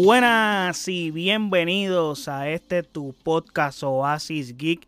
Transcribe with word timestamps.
Buenas 0.00 0.86
y 0.86 1.10
bienvenidos 1.10 2.28
a 2.28 2.48
este 2.48 2.84
tu 2.84 3.16
podcast 3.24 3.82
Oasis 3.82 4.56
Geek. 4.56 4.86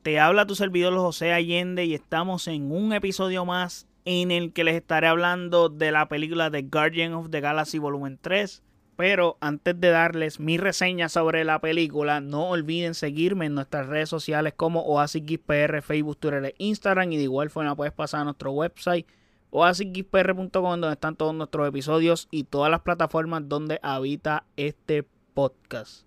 Te 0.00 0.18
habla 0.20 0.46
tu 0.46 0.54
servidor 0.54 0.96
José 0.96 1.34
Allende 1.34 1.84
y 1.84 1.92
estamos 1.92 2.48
en 2.48 2.72
un 2.72 2.94
episodio 2.94 3.44
más 3.44 3.86
en 4.06 4.30
el 4.30 4.54
que 4.54 4.64
les 4.64 4.76
estaré 4.76 5.06
hablando 5.06 5.68
de 5.68 5.92
la 5.92 6.08
película 6.08 6.50
The 6.50 6.62
Guardian 6.62 7.12
of 7.12 7.28
the 7.28 7.42
Galaxy 7.42 7.76
Volumen 7.78 8.18
3. 8.22 8.62
Pero 8.96 9.36
antes 9.42 9.78
de 9.78 9.90
darles 9.90 10.40
mi 10.40 10.56
reseña 10.56 11.10
sobre 11.10 11.44
la 11.44 11.60
película, 11.60 12.22
no 12.22 12.48
olviden 12.48 12.94
seguirme 12.94 13.44
en 13.44 13.54
nuestras 13.54 13.86
redes 13.86 14.08
sociales 14.08 14.54
como 14.56 14.80
Oasis 14.80 15.26
Geek 15.26 15.42
PR, 15.42 15.82
Facebook, 15.82 16.16
Twitter 16.16 16.46
e 16.46 16.54
Instagram. 16.56 17.12
Y 17.12 17.18
de 17.18 17.24
igual 17.24 17.50
forma 17.50 17.76
puedes 17.76 17.92
pasar 17.92 18.22
a 18.22 18.24
nuestro 18.24 18.52
website 18.52 19.06
oasisgeekpr.com 19.50 20.50
donde 20.52 20.92
están 20.92 21.16
todos 21.16 21.34
nuestros 21.34 21.68
episodios 21.68 22.28
y 22.30 22.44
todas 22.44 22.70
las 22.70 22.80
plataformas 22.80 23.48
donde 23.48 23.78
habita 23.82 24.44
este 24.56 25.04
podcast. 25.34 26.06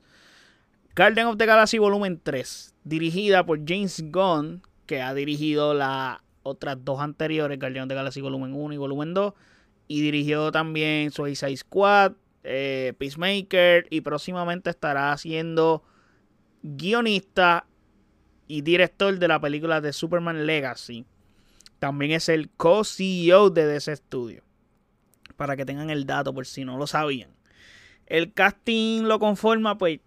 Garden 0.94 1.28
of 1.28 1.38
the 1.38 1.46
Galaxy 1.46 1.78
Volumen 1.78 2.20
3, 2.22 2.76
dirigida 2.84 3.46
por 3.46 3.60
James 3.66 4.04
Gunn, 4.12 4.62
que 4.86 5.02
ha 5.02 5.14
dirigido 5.14 5.74
las 5.74 6.20
otras 6.44 6.84
dos 6.84 7.00
anteriores, 7.00 7.58
Guardian 7.58 7.84
of 7.84 7.90
the 7.90 7.96
Galaxy 7.96 8.22
Volumen 8.22 8.54
1 8.54 8.74
y 8.74 8.78
Volumen 8.78 9.14
2, 9.14 9.34
y 9.88 10.02
dirigió 10.02 10.52
también 10.52 11.12
Suicide 11.12 11.56
Squad, 11.56 12.14
eh, 12.44 12.94
Peacemaker, 12.98 13.88
y 13.90 14.02
próximamente 14.02 14.70
estará 14.70 15.16
siendo 15.18 15.84
guionista 16.62 17.66
y 18.48 18.62
director 18.62 19.18
de 19.18 19.28
la 19.28 19.40
película 19.40 19.80
de 19.80 19.94
Superman 19.94 20.46
Legacy. 20.46 21.06
También 21.82 22.12
es 22.12 22.30
el 22.30 22.52
co-CEO 22.52 23.50
de 23.50 23.66
DC 23.66 23.96
Studio. 23.96 24.44
Para 25.36 25.58
que 25.58 25.66
tengan 25.66 25.90
el 25.90 26.06
dato 26.06 26.32
por 26.32 26.46
si 26.46 26.64
no 26.64 26.78
lo 26.78 26.86
sabían. 26.86 27.32
El 28.06 28.34
casting 28.34 29.06
lo 29.06 29.18
conforma, 29.18 29.80
pues, 29.80 30.00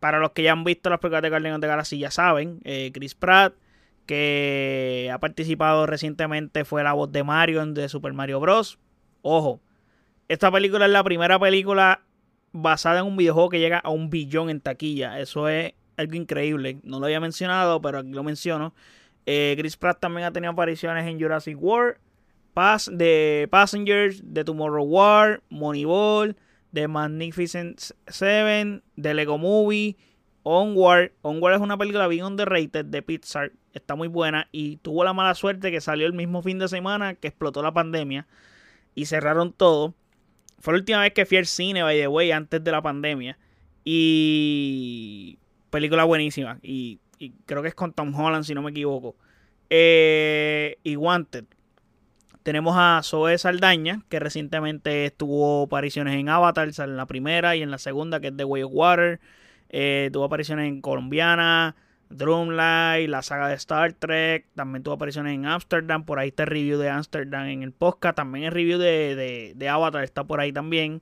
para 0.00 0.18
los 0.18 0.32
que 0.32 0.42
ya 0.42 0.52
han 0.52 0.64
visto 0.64 0.90
las 0.90 0.98
películas 0.98 1.22
de 1.22 1.30
Guardians 1.30 1.62
de 1.62 1.66
Galaxy 1.66 1.98
ya 1.98 2.10
saben. 2.10 2.60
Eh, 2.64 2.90
Chris 2.92 3.14
Pratt, 3.14 3.54
que 4.04 5.10
ha 5.10 5.18
participado 5.18 5.86
recientemente, 5.86 6.66
fue 6.66 6.84
la 6.84 6.92
voz 6.92 7.10
de 7.10 7.24
Mario 7.24 7.62
en 7.62 7.72
The 7.72 7.88
Super 7.88 8.12
Mario 8.12 8.38
Bros. 8.38 8.78
Ojo, 9.22 9.62
esta 10.28 10.52
película 10.52 10.84
es 10.84 10.92
la 10.92 11.04
primera 11.04 11.38
película 11.38 12.02
basada 12.52 13.00
en 13.00 13.06
un 13.06 13.16
videojuego 13.16 13.48
que 13.48 13.60
llega 13.60 13.78
a 13.78 13.88
un 13.88 14.10
billón 14.10 14.50
en 14.50 14.60
taquilla. 14.60 15.18
Eso 15.20 15.48
es 15.48 15.72
algo 15.96 16.16
increíble. 16.16 16.80
No 16.82 17.00
lo 17.00 17.06
había 17.06 17.20
mencionado, 17.20 17.80
pero 17.80 18.00
aquí 18.00 18.10
lo 18.10 18.24
menciono. 18.24 18.74
Eh, 19.26 19.54
Chris 19.58 19.76
Pratt 19.76 20.00
también 20.00 20.26
ha 20.26 20.32
tenido 20.32 20.52
apariciones 20.52 21.06
en 21.06 21.18
Jurassic 21.18 21.56
World, 21.60 21.96
Pass, 22.52 22.90
de 22.92 23.48
Passengers, 23.50 24.22
de 24.22 24.44
Tomorrow 24.44 24.84
War, 24.84 25.42
Moneyball, 25.48 26.36
The 26.72 26.88
Magnificent 26.88 27.80
Seven, 28.06 28.82
de 28.96 29.14
Lego 29.14 29.38
Movie, 29.38 29.96
Onward. 30.42 31.12
Onward 31.22 31.54
es 31.54 31.60
una 31.60 31.76
película 31.76 32.06
bien 32.06 32.24
underrated 32.24 32.84
de 32.84 33.02
Pixar. 33.02 33.52
Está 33.72 33.96
muy 33.96 34.08
buena 34.08 34.48
y 34.52 34.76
tuvo 34.76 35.02
la 35.02 35.12
mala 35.12 35.34
suerte 35.34 35.72
que 35.72 35.80
salió 35.80 36.06
el 36.06 36.12
mismo 36.12 36.42
fin 36.42 36.58
de 36.58 36.68
semana 36.68 37.14
que 37.14 37.28
explotó 37.28 37.62
la 37.62 37.72
pandemia 37.72 38.26
y 38.94 39.06
cerraron 39.06 39.52
todo. 39.52 39.94
Fue 40.60 40.74
la 40.74 40.78
última 40.78 41.00
vez 41.00 41.12
que 41.12 41.26
fui 41.26 41.38
al 41.38 41.46
cine, 41.46 41.82
by 41.82 41.98
the 41.98 42.08
way, 42.08 42.30
antes 42.30 42.62
de 42.62 42.70
la 42.70 42.82
pandemia. 42.82 43.36
Y 43.84 45.38
película 45.70 46.04
buenísima. 46.04 46.58
Y 46.62 47.00
y 47.24 47.34
creo 47.46 47.62
que 47.62 47.68
es 47.68 47.74
con 47.74 47.92
Tom 47.92 48.14
Holland, 48.14 48.44
si 48.44 48.54
no 48.54 48.62
me 48.62 48.70
equivoco. 48.70 49.16
Eh, 49.70 50.78
y 50.82 50.96
Wanted. 50.96 51.46
Tenemos 52.42 52.74
a 52.76 53.00
Zoe 53.02 53.38
Saldaña, 53.38 54.02
que 54.10 54.20
recientemente 54.20 55.10
tuvo 55.10 55.62
apariciones 55.62 56.16
en 56.16 56.28
Avatar, 56.28 56.68
en 56.76 56.96
la 56.96 57.06
primera 57.06 57.56
y 57.56 57.62
en 57.62 57.70
la 57.70 57.78
segunda, 57.78 58.20
que 58.20 58.28
es 58.28 58.36
The 58.36 58.44
Way 58.44 58.64
of 58.64 58.72
Water. 58.74 59.20
Eh, 59.70 60.10
tuvo 60.12 60.24
apariciones 60.24 60.68
en 60.68 60.82
Colombiana, 60.82 61.74
Drumlight, 62.10 63.08
la 63.08 63.22
saga 63.22 63.48
de 63.48 63.54
Star 63.54 63.94
Trek. 63.94 64.46
También 64.54 64.82
tuvo 64.82 64.94
apariciones 64.94 65.34
en 65.34 65.46
Amsterdam. 65.46 66.04
Por 66.04 66.18
ahí 66.18 66.28
está 66.28 66.42
el 66.42 66.50
review 66.50 66.78
de 66.78 66.90
Amsterdam 66.90 67.46
en 67.46 67.62
el 67.62 67.72
podcast. 67.72 68.16
También 68.16 68.44
el 68.44 68.52
review 68.52 68.78
de, 68.78 69.54
de 69.56 69.68
Avatar 69.70 70.04
está 70.04 70.24
por 70.24 70.40
ahí 70.40 70.52
también. 70.52 71.00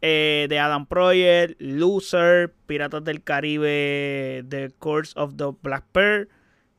Eh, 0.00 0.46
de 0.48 0.58
Adam 0.60 0.86
Project, 0.86 1.60
Loser, 1.60 2.52
Piratas 2.66 3.02
del 3.02 3.22
Caribe, 3.22 4.44
The 4.48 4.70
Course 4.78 5.12
of 5.16 5.34
the 5.36 5.46
Black 5.60 5.84
Pearl. 5.90 6.28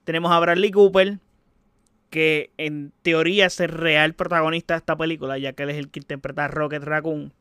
Tenemos 0.06 0.32
a 0.32 0.40
Bradley 0.40 0.72
Cooper, 0.72 1.20
que 2.10 2.52
en 2.58 2.94
teoría 3.02 3.48
es 3.48 3.60
el 3.60 3.70
real 3.70 4.14
protagonista 4.14 4.76
de 4.76 4.80
esta 4.80 4.96
película, 4.96 5.38
ya 5.38 5.52
que 5.52 5.64
él 5.64 5.70
es 5.72 5.78
el 5.78 5.90
que 5.90 6.00
interpreta 6.00 6.46
a 6.46 6.48
Rocket 6.48 6.82
Raccoon, 6.82 7.34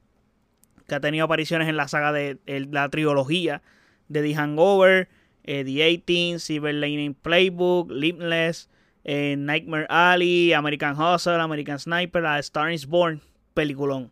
que 0.88 0.94
ha 0.96 1.00
tenido 1.00 1.24
apariciones 1.24 1.68
en 1.68 1.76
la 1.76 1.86
saga 1.86 2.12
de 2.12 2.38
la 2.46 2.88
trilogía 2.88 3.62
de 4.08 4.22
The 4.22 4.34
Hangover, 4.34 5.08
eh, 5.44 5.64
The 5.64 5.70
18, 5.70 6.40
Silver 6.40 6.74
Lining 6.74 7.14
Playbook, 7.14 7.90
Limitless, 7.92 8.68
eh, 9.04 9.36
Nightmare 9.38 9.86
Alley, 9.88 10.52
American 10.52 11.00
Hustle, 11.00 11.40
American 11.40 11.78
Sniper, 11.78 12.26
A 12.26 12.40
Star 12.40 12.72
is 12.72 12.84
Born, 12.84 13.20
peliculón. 13.54 14.10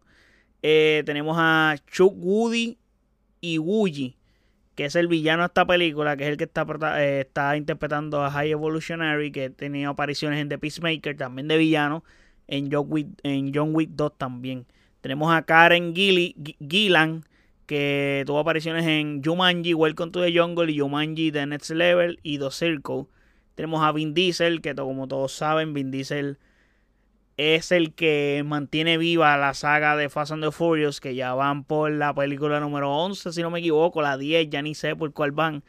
Eh, 0.68 1.04
tenemos 1.06 1.36
a 1.38 1.76
Chuck 1.92 2.12
Woody 2.16 2.76
y 3.40 3.58
Woogie, 3.58 4.16
que 4.74 4.86
es 4.86 4.96
el 4.96 5.06
villano 5.06 5.44
de 5.44 5.46
esta 5.46 5.64
película, 5.64 6.16
que 6.16 6.24
es 6.24 6.30
el 6.30 6.36
que 6.36 6.42
está, 6.42 6.66
eh, 7.00 7.20
está 7.20 7.56
interpretando 7.56 8.24
a 8.24 8.32
High 8.32 8.50
Evolutionary, 8.50 9.30
que 9.30 9.48
tenía 9.48 9.90
apariciones 9.90 10.40
en 10.40 10.48
The 10.48 10.58
Peacemaker, 10.58 11.16
también 11.16 11.46
de 11.46 11.56
villano, 11.56 12.02
en 12.48 12.68
John 12.72 12.86
Wick, 12.88 13.06
en 13.22 13.54
John 13.54 13.76
Wick 13.76 13.90
2 13.92 14.18
también. 14.18 14.66
Tenemos 15.02 15.32
a 15.32 15.42
Karen 15.42 15.94
Gillan, 15.94 17.22
que 17.66 18.24
tuvo 18.26 18.40
apariciones 18.40 18.84
en 18.86 19.22
Jumanji, 19.22 19.72
Welcome 19.72 20.10
to 20.10 20.20
the 20.20 20.36
Jungle 20.36 20.72
y 20.72 20.80
Jumanji 20.80 21.30
The 21.30 21.46
Next 21.46 21.70
Level 21.70 22.18
y 22.24 22.40
The 22.40 22.50
Circle. 22.50 23.06
Tenemos 23.54 23.84
a 23.84 23.92
Vin 23.92 24.14
Diesel, 24.14 24.60
que 24.62 24.74
como 24.74 25.06
todos 25.06 25.30
saben, 25.30 25.74
Vin 25.74 25.92
Diesel 25.92 26.38
es 27.36 27.70
el 27.72 27.94
que 27.94 28.42
mantiene 28.46 28.98
viva 28.98 29.36
la 29.36 29.54
saga 29.54 29.96
de 29.96 30.08
Fast 30.08 30.32
and 30.32 30.42
the 30.42 30.50
Furious, 30.50 31.00
que 31.00 31.14
ya 31.14 31.34
van 31.34 31.64
por 31.64 31.90
la 31.90 32.14
película 32.14 32.60
número 32.60 32.90
11, 32.90 33.32
si 33.32 33.42
no 33.42 33.50
me 33.50 33.58
equivoco, 33.58 34.00
la 34.00 34.16
10, 34.16 34.48
ya 34.50 34.62
ni 34.62 34.74
sé 34.74 34.96
por 34.96 35.12
cuál 35.12 35.32
van. 35.32 35.62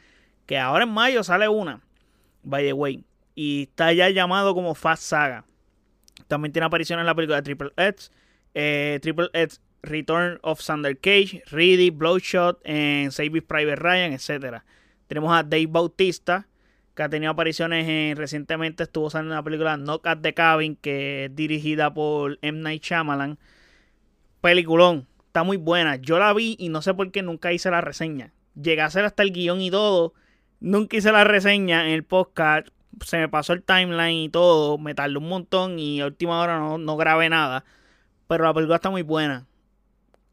Que 0.46 0.58
ahora 0.58 0.84
en 0.84 0.90
mayo 0.90 1.22
sale 1.22 1.48
una, 1.48 1.82
by 2.42 2.64
the 2.64 2.72
way. 2.72 3.04
Y 3.34 3.64
está 3.64 3.92
ya 3.92 4.08
llamado 4.08 4.54
como 4.54 4.74
Fast 4.74 5.02
Saga. 5.02 5.44
También 6.26 6.52
tiene 6.52 6.66
aparición 6.66 7.00
en 7.00 7.06
la 7.06 7.14
película 7.14 7.36
de 7.36 7.42
Triple 7.42 7.70
X, 7.76 8.10
eh, 8.54 8.98
Triple 9.02 9.28
X 9.32 9.60
Return 9.82 10.38
of 10.42 10.60
Sander 10.60 10.98
Cage, 10.98 11.42
Reedy, 11.46 11.90
Bloodshot, 11.90 12.60
en 12.64 13.12
Saving 13.12 13.44
Private 13.46 13.76
Ryan, 13.76 14.12
etc. 14.12 14.62
Tenemos 15.06 15.32
a 15.32 15.42
Dave 15.42 15.66
Bautista, 15.66 16.48
que 16.98 17.04
ha 17.04 17.08
tenido 17.08 17.30
apariciones 17.30 17.88
en, 17.88 18.16
recientemente 18.16 18.82
estuvo 18.82 19.08
saliendo 19.08 19.36
una 19.36 19.44
película 19.44 19.76
Knock 19.76 20.04
at 20.08 20.18
the 20.18 20.34
Cabin 20.34 20.74
que 20.74 21.26
es 21.26 21.36
dirigida 21.36 21.94
por 21.94 22.40
M. 22.42 22.60
Night 22.60 22.82
Shyamalan. 22.82 23.38
Peliculón, 24.40 25.06
está 25.28 25.44
muy 25.44 25.58
buena. 25.58 25.94
Yo 25.94 26.18
la 26.18 26.32
vi 26.32 26.56
y 26.58 26.70
no 26.70 26.82
sé 26.82 26.94
por 26.94 27.12
qué 27.12 27.22
nunca 27.22 27.52
hice 27.52 27.70
la 27.70 27.80
reseña. 27.80 28.32
Llegué 28.60 28.80
a 28.80 28.86
hacer 28.86 29.04
hasta 29.04 29.22
el 29.22 29.30
guion 29.30 29.60
y 29.60 29.70
todo. 29.70 30.12
Nunca 30.58 30.96
hice 30.96 31.12
la 31.12 31.22
reseña 31.22 31.86
en 31.86 31.92
el 31.92 32.02
podcast. 32.02 32.66
Se 33.04 33.18
me 33.18 33.28
pasó 33.28 33.52
el 33.52 33.62
timeline 33.62 34.24
y 34.24 34.28
todo. 34.28 34.76
Me 34.76 34.96
tardó 34.96 35.20
un 35.20 35.28
montón 35.28 35.78
y 35.78 36.00
a 36.00 36.06
última 36.06 36.40
hora 36.40 36.58
no, 36.58 36.78
no 36.78 36.96
grabé 36.96 37.28
nada. 37.28 37.64
Pero 38.26 38.42
la 38.42 38.52
película 38.52 38.74
está 38.74 38.90
muy 38.90 39.02
buena. 39.02 39.46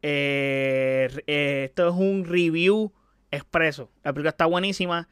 Eh, 0.02 1.08
eh, 1.28 1.66
esto 1.66 1.90
es 1.90 1.94
un 1.94 2.24
review 2.24 2.92
expreso. 3.30 3.88
La 4.02 4.12
película 4.12 4.30
está 4.30 4.46
buenísima 4.46 5.08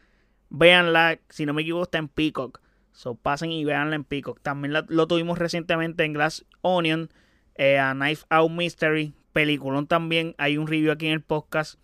Véanla, 0.56 1.18
si 1.30 1.46
no 1.46 1.52
me 1.52 1.62
equivoco, 1.62 1.82
está 1.82 1.98
en 1.98 2.06
Peacock. 2.06 2.60
So 2.92 3.16
pasen 3.16 3.50
y 3.50 3.64
véanla 3.64 3.96
en 3.96 4.04
Peacock. 4.04 4.38
También 4.40 4.72
lo 4.86 5.08
tuvimos 5.08 5.36
recientemente 5.36 6.04
en 6.04 6.12
Glass 6.12 6.46
Onion, 6.60 7.10
eh, 7.56 7.80
a 7.80 7.92
Knife 7.92 8.24
Out 8.30 8.52
Mystery, 8.52 9.14
peliculón 9.32 9.88
también. 9.88 10.36
Hay 10.38 10.56
un 10.56 10.68
review 10.68 10.92
aquí 10.92 11.06
en 11.06 11.14
el 11.14 11.22
podcast. 11.22 11.80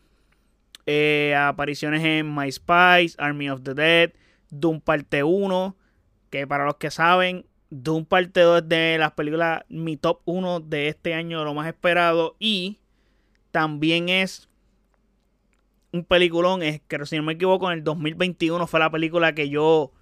Eh, 0.87 1.35
apariciones 1.37 2.05
en 2.05 2.33
My 2.33 2.51
Spice, 2.51 3.17
Army 3.19 3.51
of 3.51 3.63
the 3.65 3.75
Dead, 3.75 4.13
Doom 4.51 4.81
Parte 4.81 5.25
1, 5.25 5.77
que 6.31 6.47
para 6.47 6.65
los 6.65 6.77
que 6.77 6.93
saben, 6.93 7.47
Doom 7.71 8.05
Parte 8.05 8.41
2 8.41 8.63
es 8.63 8.69
de 8.69 8.99
las 9.01 9.13
películas, 9.13 9.65
mi 9.69 9.97
top 9.97 10.21
1 10.27 10.61
de 10.61 10.87
este 10.87 11.15
año, 11.15 11.45
lo 11.45 11.55
más 11.55 11.67
esperado. 11.67 12.37
Y 12.39 12.79
también 13.51 14.09
es 14.09 14.49
un 15.93 16.05
peliculón. 16.05 16.63
Es 16.63 16.81
que 16.81 17.05
si 17.07 17.17
no 17.17 17.23
me 17.23 17.35
equivoco, 17.35 17.71
en 17.71 17.79
el 17.79 17.85
2021 17.85 18.67
fue 18.67 18.81
la 18.81 18.91
película 18.91 19.35
que 19.35 19.49
yo. 19.49 19.93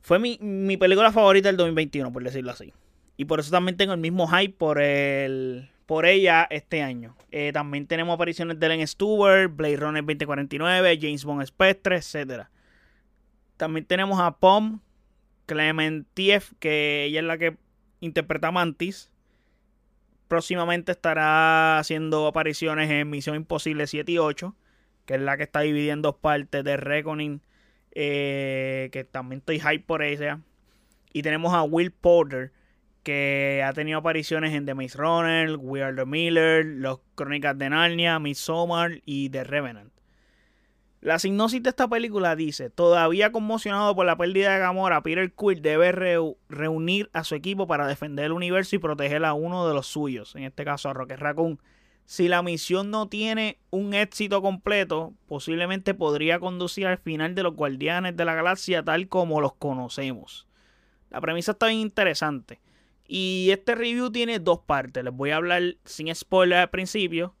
Fue 0.00 0.18
mi, 0.18 0.38
mi 0.40 0.76
película 0.76 1.12
favorita 1.12 1.48
del 1.48 1.56
2021, 1.56 2.12
por 2.12 2.24
decirlo 2.24 2.50
así. 2.50 2.72
Y 3.16 3.24
por 3.24 3.40
eso 3.40 3.50
también 3.50 3.76
tengo 3.76 3.92
el 3.92 4.00
mismo 4.00 4.26
hype 4.26 4.54
por 4.54 4.80
el 4.80 5.70
por 5.86 6.06
ella 6.06 6.46
este 6.50 6.82
año. 6.82 7.16
Eh, 7.30 7.50
también 7.52 7.86
tenemos 7.86 8.14
apariciones 8.14 8.58
de 8.58 8.66
Ellen 8.66 8.86
Stewart, 8.86 9.54
Blade 9.54 9.76
Runner 9.76 10.02
2049, 10.02 10.98
James 11.00 11.24
Bond 11.24 11.44
Spectre, 11.44 11.96
etc. 11.96 12.46
También 13.56 13.84
tenemos 13.84 14.18
a 14.18 14.38
Pom 14.38 14.80
Clementiev, 15.46 16.44
que 16.58 17.04
ella 17.04 17.20
es 17.20 17.26
la 17.26 17.38
que 17.38 17.56
interpreta 18.00 18.48
a 18.48 18.52
Mantis. 18.52 19.10
Próximamente 20.32 20.92
estará 20.92 21.78
haciendo 21.78 22.26
apariciones 22.26 22.90
en 22.90 23.10
Misión 23.10 23.36
Imposible 23.36 23.86
7 23.86 24.12
y 24.12 24.16
8, 24.16 24.56
que 25.04 25.16
es 25.16 25.20
la 25.20 25.36
que 25.36 25.42
está 25.42 25.60
dividiendo 25.60 26.16
partes 26.16 26.64
de 26.64 26.78
Reckoning, 26.78 27.42
eh, 27.94 28.88
que 28.92 29.04
también 29.04 29.40
estoy 29.40 29.60
hype 29.60 29.84
por 29.84 30.02
ella. 30.02 30.40
Y 31.12 31.20
tenemos 31.20 31.52
a 31.52 31.64
Will 31.64 31.90
Porter, 31.90 32.50
que 33.02 33.62
ha 33.62 33.74
tenido 33.74 33.98
apariciones 33.98 34.54
en 34.54 34.64
The 34.64 34.72
Maze 34.72 34.96
Runner, 34.96 35.56
We 35.58 35.82
Are 35.82 35.94
the 35.94 36.06
Miller, 36.06 36.64
Los 36.64 37.00
Crónicas 37.14 37.58
de 37.58 37.68
Narnia, 37.68 38.18
Midsommar 38.18 39.02
y 39.04 39.28
The 39.28 39.44
Revenant. 39.44 39.92
La 41.02 41.18
sinopsis 41.18 41.60
de 41.60 41.70
esta 41.70 41.88
película 41.88 42.36
dice, 42.36 42.70
todavía 42.70 43.32
conmocionado 43.32 43.92
por 43.96 44.06
la 44.06 44.16
pérdida 44.16 44.52
de 44.52 44.60
Gamora, 44.60 45.02
Peter 45.02 45.32
Quill 45.32 45.60
debe 45.60 45.90
reunir 46.48 47.10
a 47.12 47.24
su 47.24 47.34
equipo 47.34 47.66
para 47.66 47.88
defender 47.88 48.26
el 48.26 48.32
universo 48.32 48.76
y 48.76 48.78
proteger 48.78 49.24
a 49.24 49.34
uno 49.34 49.66
de 49.66 49.74
los 49.74 49.88
suyos, 49.88 50.36
en 50.36 50.44
este 50.44 50.64
caso 50.64 50.88
a 50.88 50.92
Rocket 50.92 51.18
Raccoon. 51.18 51.60
Si 52.04 52.28
la 52.28 52.44
misión 52.44 52.92
no 52.92 53.08
tiene 53.08 53.58
un 53.70 53.94
éxito 53.94 54.42
completo, 54.42 55.12
posiblemente 55.26 55.92
podría 55.92 56.38
conducir 56.38 56.86
al 56.86 56.98
final 56.98 57.34
de 57.34 57.42
los 57.42 57.56
Guardianes 57.56 58.16
de 58.16 58.24
la 58.24 58.36
Galaxia 58.36 58.84
tal 58.84 59.08
como 59.08 59.40
los 59.40 59.54
conocemos. 59.54 60.46
La 61.10 61.20
premisa 61.20 61.50
está 61.50 61.66
bien 61.66 61.80
interesante. 61.80 62.60
Y 63.08 63.48
este 63.50 63.74
review 63.74 64.12
tiene 64.12 64.38
dos 64.38 64.60
partes. 64.60 65.02
Les 65.02 65.12
voy 65.12 65.30
a 65.30 65.36
hablar 65.36 65.62
sin 65.84 66.14
spoiler 66.14 66.58
al 66.58 66.70
principio 66.70 67.34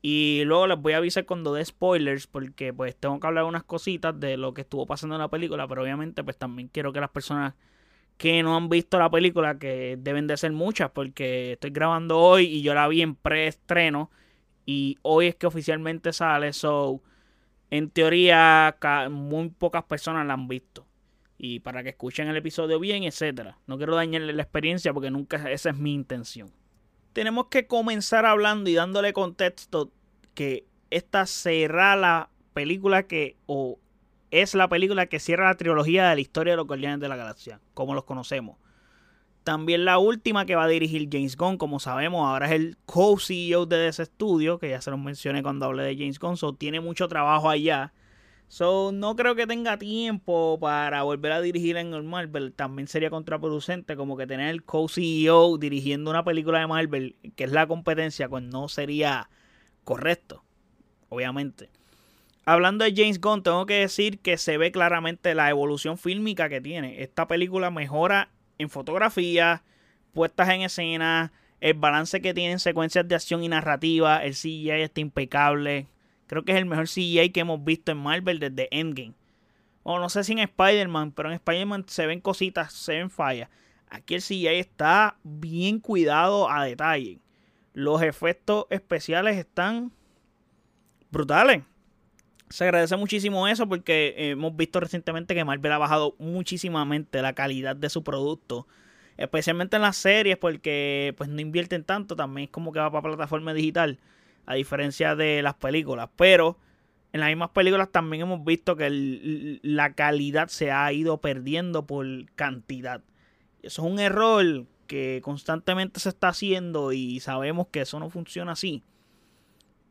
y 0.00 0.42
luego 0.44 0.66
les 0.68 0.78
voy 0.78 0.92
a 0.92 0.98
avisar 0.98 1.26
cuando 1.26 1.52
dé 1.54 1.64
spoilers, 1.64 2.26
porque 2.26 2.72
pues 2.72 2.96
tengo 2.96 3.18
que 3.18 3.26
hablar 3.26 3.44
unas 3.44 3.64
cositas 3.64 4.18
de 4.18 4.36
lo 4.36 4.54
que 4.54 4.62
estuvo 4.62 4.86
pasando 4.86 5.16
en 5.16 5.22
la 5.22 5.28
película, 5.28 5.66
pero 5.66 5.82
obviamente 5.82 6.22
pues 6.22 6.36
también 6.38 6.68
quiero 6.68 6.92
que 6.92 7.00
las 7.00 7.10
personas 7.10 7.54
que 8.16 8.42
no 8.42 8.56
han 8.56 8.68
visto 8.68 8.98
la 8.98 9.10
película, 9.10 9.58
que 9.58 9.96
deben 9.98 10.26
de 10.26 10.36
ser 10.36 10.52
muchas, 10.52 10.90
porque 10.90 11.52
estoy 11.52 11.70
grabando 11.70 12.18
hoy 12.18 12.46
y 12.46 12.62
yo 12.62 12.74
la 12.74 12.88
vi 12.88 13.02
en 13.02 13.14
preestreno 13.16 14.10
y 14.66 14.98
hoy 15.02 15.28
es 15.28 15.36
que 15.36 15.46
oficialmente 15.46 16.12
sale, 16.12 16.52
so 16.52 17.02
en 17.70 17.90
teoría 17.90 18.76
muy 19.10 19.50
pocas 19.50 19.84
personas 19.84 20.26
la 20.26 20.34
han 20.34 20.48
visto. 20.48 20.86
Y 21.38 21.60
para 21.60 21.82
que 21.84 21.90
escuchen 21.90 22.28
el 22.28 22.36
episodio 22.36 22.80
bien, 22.80 23.04
etcétera. 23.04 23.58
No 23.68 23.76
quiero 23.78 23.94
dañarle 23.94 24.32
la 24.32 24.42
experiencia 24.42 24.92
porque 24.92 25.10
nunca 25.10 25.50
esa 25.50 25.70
es 25.70 25.76
mi 25.76 25.94
intención 25.94 26.50
tenemos 27.18 27.46
que 27.48 27.66
comenzar 27.66 28.26
hablando 28.26 28.70
y 28.70 28.74
dándole 28.74 29.12
contexto 29.12 29.90
que 30.34 30.66
esta 30.90 31.26
será 31.26 31.96
la 31.96 32.30
película 32.54 33.08
que, 33.08 33.36
o 33.46 33.80
es 34.30 34.54
la 34.54 34.68
película 34.68 35.06
que 35.06 35.18
cierra 35.18 35.46
la 35.46 35.56
trilogía 35.56 36.08
de 36.08 36.14
la 36.14 36.20
historia 36.20 36.52
de 36.52 36.58
los 36.58 36.68
Guardianes 36.68 37.00
de 37.00 37.08
la 37.08 37.16
Galaxia, 37.16 37.60
como 37.74 37.94
los 37.94 38.04
conocemos. 38.04 38.56
También 39.42 39.84
la 39.84 39.98
última 39.98 40.46
que 40.46 40.54
va 40.54 40.62
a 40.62 40.68
dirigir 40.68 41.08
James 41.10 41.36
Gunn, 41.36 41.58
como 41.58 41.80
sabemos, 41.80 42.24
ahora 42.24 42.46
es 42.46 42.52
el 42.52 42.76
co-CEO 42.86 43.66
de 43.66 43.88
ese 43.88 44.04
estudio, 44.04 44.60
que 44.60 44.70
ya 44.70 44.80
se 44.80 44.92
los 44.92 45.00
mencioné 45.00 45.42
cuando 45.42 45.66
hablé 45.66 45.82
de 45.82 45.96
James 45.96 46.20
Gunn, 46.20 46.36
tiene 46.56 46.78
mucho 46.78 47.08
trabajo 47.08 47.50
allá. 47.50 47.92
So, 48.48 48.92
no 48.92 49.14
creo 49.14 49.34
que 49.34 49.46
tenga 49.46 49.78
tiempo 49.78 50.58
para 50.58 51.02
volver 51.02 51.32
a 51.32 51.40
dirigir 51.42 51.76
en 51.76 51.92
el 51.92 52.02
Marvel. 52.02 52.54
También 52.54 52.88
sería 52.88 53.10
contraproducente 53.10 53.94
como 53.94 54.16
que 54.16 54.26
tener 54.26 54.48
el 54.48 54.64
co-CEO 54.64 55.58
dirigiendo 55.58 56.10
una 56.10 56.24
película 56.24 56.58
de 56.60 56.66
Marvel, 56.66 57.16
que 57.36 57.44
es 57.44 57.52
la 57.52 57.66
competencia, 57.66 58.26
pues 58.28 58.42
no 58.42 58.68
sería 58.68 59.28
correcto, 59.84 60.44
obviamente. 61.10 61.68
Hablando 62.46 62.86
de 62.86 62.94
James 62.96 63.20
Gunn, 63.20 63.42
tengo 63.42 63.66
que 63.66 63.80
decir 63.80 64.20
que 64.20 64.38
se 64.38 64.56
ve 64.56 64.72
claramente 64.72 65.34
la 65.34 65.50
evolución 65.50 65.98
fílmica 65.98 66.48
que 66.48 66.62
tiene. 66.62 67.02
Esta 67.02 67.28
película 67.28 67.70
mejora 67.70 68.30
en 68.56 68.70
fotografía, 68.70 69.62
puestas 70.14 70.48
en 70.48 70.62
escena, 70.62 71.32
el 71.60 71.74
balance 71.74 72.22
que 72.22 72.32
tiene 72.32 72.52
en 72.52 72.60
secuencias 72.60 73.06
de 73.06 73.14
acción 73.14 73.44
y 73.44 73.48
narrativa, 73.48 74.24
el 74.24 74.32
CGI 74.32 74.70
está 74.70 75.02
impecable 75.02 75.86
Creo 76.28 76.44
que 76.44 76.52
es 76.52 76.58
el 76.58 76.66
mejor 76.66 76.86
CGI 76.86 77.30
que 77.30 77.40
hemos 77.40 77.64
visto 77.64 77.90
en 77.90 77.98
Marvel 77.98 78.38
desde 78.38 78.68
Endgame. 78.70 79.14
O 79.82 79.98
no 79.98 80.10
sé 80.10 80.22
si 80.22 80.32
en 80.32 80.40
Spider-Man, 80.40 81.12
pero 81.12 81.30
en 81.30 81.36
Spider-Man 81.36 81.86
se 81.88 82.06
ven 82.06 82.20
cositas, 82.20 82.72
se 82.74 82.92
ven 82.92 83.08
fallas. 83.08 83.48
Aquí 83.88 84.14
el 84.14 84.20
CGI 84.20 84.58
está 84.58 85.16
bien 85.24 85.80
cuidado 85.80 86.50
a 86.50 86.64
detalle. 86.64 87.20
Los 87.72 88.02
efectos 88.02 88.66
especiales 88.68 89.38
están 89.38 89.90
brutales. 91.10 91.62
Se 92.50 92.64
agradece 92.64 92.96
muchísimo 92.96 93.48
eso 93.48 93.66
porque 93.66 94.14
hemos 94.18 94.54
visto 94.54 94.80
recientemente 94.80 95.34
que 95.34 95.44
Marvel 95.46 95.72
ha 95.72 95.78
bajado 95.78 96.14
muchísimamente 96.18 97.22
la 97.22 97.32
calidad 97.32 97.74
de 97.74 97.88
su 97.88 98.04
producto. 98.04 98.66
Especialmente 99.16 99.76
en 99.76 99.82
las 99.82 99.96
series 99.96 100.36
porque 100.36 101.14
pues 101.16 101.30
no 101.30 101.40
invierten 101.40 101.84
tanto. 101.84 102.14
También 102.16 102.48
es 102.48 102.50
como 102.50 102.70
que 102.70 102.80
va 102.80 102.90
para 102.90 103.08
plataforma 103.08 103.54
digital 103.54 103.98
a 104.48 104.54
diferencia 104.54 105.14
de 105.14 105.42
las 105.42 105.54
películas. 105.54 106.08
Pero 106.16 106.56
en 107.12 107.20
las 107.20 107.28
mismas 107.28 107.50
películas 107.50 107.92
también 107.92 108.22
hemos 108.22 108.42
visto 108.44 108.76
que 108.76 109.60
la 109.62 109.92
calidad 109.92 110.48
se 110.48 110.72
ha 110.72 110.90
ido 110.90 111.20
perdiendo 111.20 111.86
por 111.86 112.06
cantidad. 112.34 113.02
Eso 113.62 113.84
es 113.86 113.92
un 113.92 113.98
error 113.98 114.64
que 114.86 115.20
constantemente 115.22 116.00
se 116.00 116.08
está 116.08 116.28
haciendo 116.28 116.92
y 116.92 117.20
sabemos 117.20 117.66
que 117.68 117.82
eso 117.82 118.00
no 118.00 118.08
funciona 118.08 118.52
así. 118.52 118.82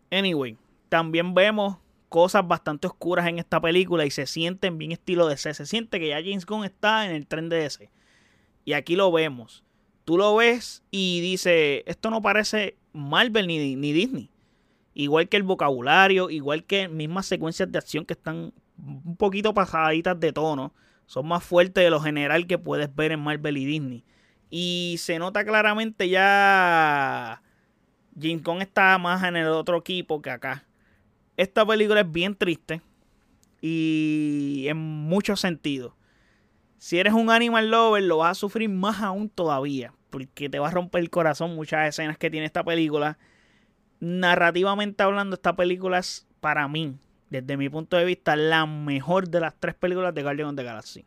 Anyway, 0.10 0.58
también 0.90 1.36
vemos 1.36 1.78
cosas 2.10 2.48
bastante 2.48 2.88
oscuras 2.88 3.28
en 3.28 3.38
esta 3.38 3.62
película 3.62 4.08
y 4.08 4.12
se 4.12 4.26
sienten 4.26 4.80
bien 4.80 4.92
estilo 4.92 5.28
DC. 5.28 5.54
Se 5.54 5.68
siente 5.68 6.00
que 6.00 6.08
ya 6.08 6.16
James 6.16 6.48
Gunn 6.48 6.66
está 6.66 7.06
en 7.06 7.12
el 7.12 7.28
tren 7.28 7.48
de 7.50 7.58
DC. 7.58 7.92
Y 8.66 8.74
aquí 8.74 8.96
lo 8.96 9.12
vemos. 9.12 9.64
Tú 10.04 10.18
lo 10.18 10.36
ves 10.36 10.82
y 10.90 11.22
dices, 11.22 11.84
esto 11.86 12.10
no 12.10 12.24
parece 12.24 12.76
Marvel 12.92 13.46
ni, 13.46 13.76
ni 13.76 13.94
Disney 13.94 14.32
igual 15.04 15.30
que 15.30 15.38
el 15.38 15.44
vocabulario, 15.44 16.32
igual 16.32 16.64
que 16.64 16.88
mismas 16.88 17.28
secuencias 17.28 17.72
de 17.72 17.78
acción 17.78 18.04
que 18.04 18.14
están 18.14 18.52
un 18.80 19.16
poquito 19.16 19.54
pasaditas 19.54 20.20
de 20.20 20.34
tono, 20.34 20.74
son 21.06 21.28
más 21.28 21.44
fuertes 21.44 21.84
de 21.84 21.92
lo 21.92 22.02
general 22.02 22.48
que 22.48 22.58
puedes 22.58 22.94
ver 22.96 23.12
en 23.12 23.20
Marvel 23.20 23.58
y 23.58 23.66
Disney. 23.66 24.04
Y 24.50 24.96
se 24.98 25.20
nota 25.20 25.46
claramente 25.46 26.10
ya 26.10 27.44
Jim 28.20 28.42
Kong 28.42 28.62
está 28.62 28.98
más 28.98 29.24
en 29.24 29.36
el 29.36 29.48
otro 29.50 29.78
equipo 29.78 30.20
que 30.22 30.32
acá. 30.32 30.66
Esta 31.36 31.64
película 31.64 32.02
es 32.02 32.12
bien 32.12 32.36
triste 32.36 32.82
y 33.62 34.66
en 34.68 34.78
muchos 34.78 35.40
sentidos. 35.40 35.94
Si 36.78 36.98
eres 36.98 37.14
un 37.14 37.30
animal 37.30 37.70
lover, 37.70 38.02
lo 38.04 38.18
vas 38.18 38.32
a 38.32 38.40
sufrir 38.40 38.70
más 38.70 39.02
aún 39.02 39.30
todavía, 39.30 39.94
porque 40.10 40.50
te 40.50 40.58
va 40.58 40.70
a 40.70 40.72
romper 40.72 41.02
el 41.02 41.12
corazón 41.12 41.56
muchas 41.56 41.88
escenas 41.88 42.18
que 42.18 42.32
tiene 42.32 42.48
esta 42.48 42.64
película 42.64 43.20
narrativamente 44.00 45.04
hablando, 45.04 45.36
esta 45.36 45.56
película 45.56 46.00
es 46.00 46.28
para 46.40 46.68
mí, 46.68 46.96
desde 47.30 47.58
mi 47.58 47.70
punto 47.70 47.98
de 47.98 48.06
vista, 48.06 48.36
la 48.36 48.66
mejor 48.66 49.28
de 49.30 49.40
las 49.40 49.56
tres 49.60 49.76
películas 49.76 50.14
de 50.14 50.24
Guardian 50.24 50.50
of 50.50 50.56
the 50.56 50.64
Galaxy. 50.64 51.06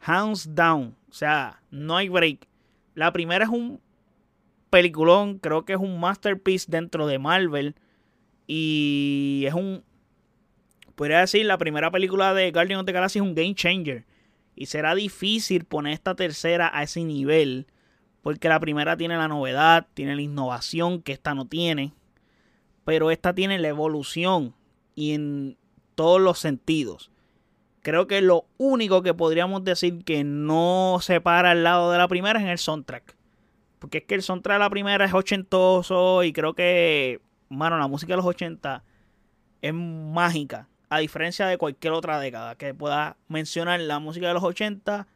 Hands 0.00 0.54
down. 0.54 0.96
O 1.10 1.12
sea, 1.12 1.60
no 1.70 1.96
hay 1.96 2.08
break. 2.08 2.46
La 2.94 3.12
primera 3.12 3.44
es 3.44 3.50
un 3.50 3.80
peliculón, 4.70 5.38
creo 5.38 5.64
que 5.64 5.74
es 5.74 5.78
un 5.78 5.98
masterpiece 6.00 6.66
dentro 6.70 7.06
de 7.06 7.18
Marvel. 7.18 7.74
Y 8.46 9.44
es 9.46 9.54
un. 9.54 9.84
Podría 10.94 11.20
decir, 11.20 11.46
la 11.46 11.58
primera 11.58 11.90
película 11.90 12.34
de 12.34 12.50
Guardian 12.50 12.80
of 12.80 12.86
the 12.86 12.92
Galaxy 12.92 13.18
es 13.18 13.22
un 13.22 13.34
game 13.34 13.54
changer. 13.54 14.04
Y 14.56 14.66
será 14.66 14.94
difícil 14.94 15.64
poner 15.64 15.92
esta 15.92 16.16
tercera 16.16 16.70
a 16.72 16.82
ese 16.82 17.04
nivel. 17.04 17.66
Porque 18.22 18.48
la 18.48 18.58
primera 18.58 18.96
tiene 18.96 19.16
la 19.16 19.28
novedad, 19.28 19.86
tiene 19.94 20.16
la 20.16 20.22
innovación 20.22 21.02
que 21.02 21.12
esta 21.12 21.34
no 21.34 21.46
tiene 21.46 21.92
pero 22.88 23.10
esta 23.10 23.34
tiene 23.34 23.58
la 23.58 23.68
evolución 23.68 24.54
y 24.94 25.12
en 25.12 25.58
todos 25.94 26.22
los 26.22 26.38
sentidos. 26.38 27.10
Creo 27.82 28.06
que 28.06 28.22
lo 28.22 28.46
único 28.56 29.02
que 29.02 29.12
podríamos 29.12 29.62
decir 29.62 30.02
que 30.06 30.24
no 30.24 30.96
se 31.02 31.20
para 31.20 31.50
al 31.50 31.64
lado 31.64 31.92
de 31.92 31.98
la 31.98 32.08
primera 32.08 32.38
es 32.38 32.46
en 32.46 32.50
el 32.50 32.56
soundtrack. 32.56 33.14
Porque 33.78 33.98
es 33.98 34.04
que 34.04 34.14
el 34.14 34.22
soundtrack 34.22 34.54
de 34.54 34.60
la 34.60 34.70
primera 34.70 35.04
es 35.04 35.12
ochentoso 35.12 36.22
y 36.22 36.32
creo 36.32 36.54
que, 36.54 37.20
bueno, 37.50 37.76
la 37.76 37.88
música 37.88 38.14
de 38.14 38.16
los 38.16 38.24
80 38.24 38.82
es 39.60 39.74
mágica. 39.74 40.66
A 40.88 41.00
diferencia 41.00 41.46
de 41.46 41.58
cualquier 41.58 41.92
otra 41.92 42.18
década 42.18 42.54
que 42.54 42.72
pueda 42.72 43.18
mencionar, 43.28 43.80
la 43.80 43.98
música 43.98 44.28
de 44.28 44.32
los 44.32 44.44
80 44.44 45.06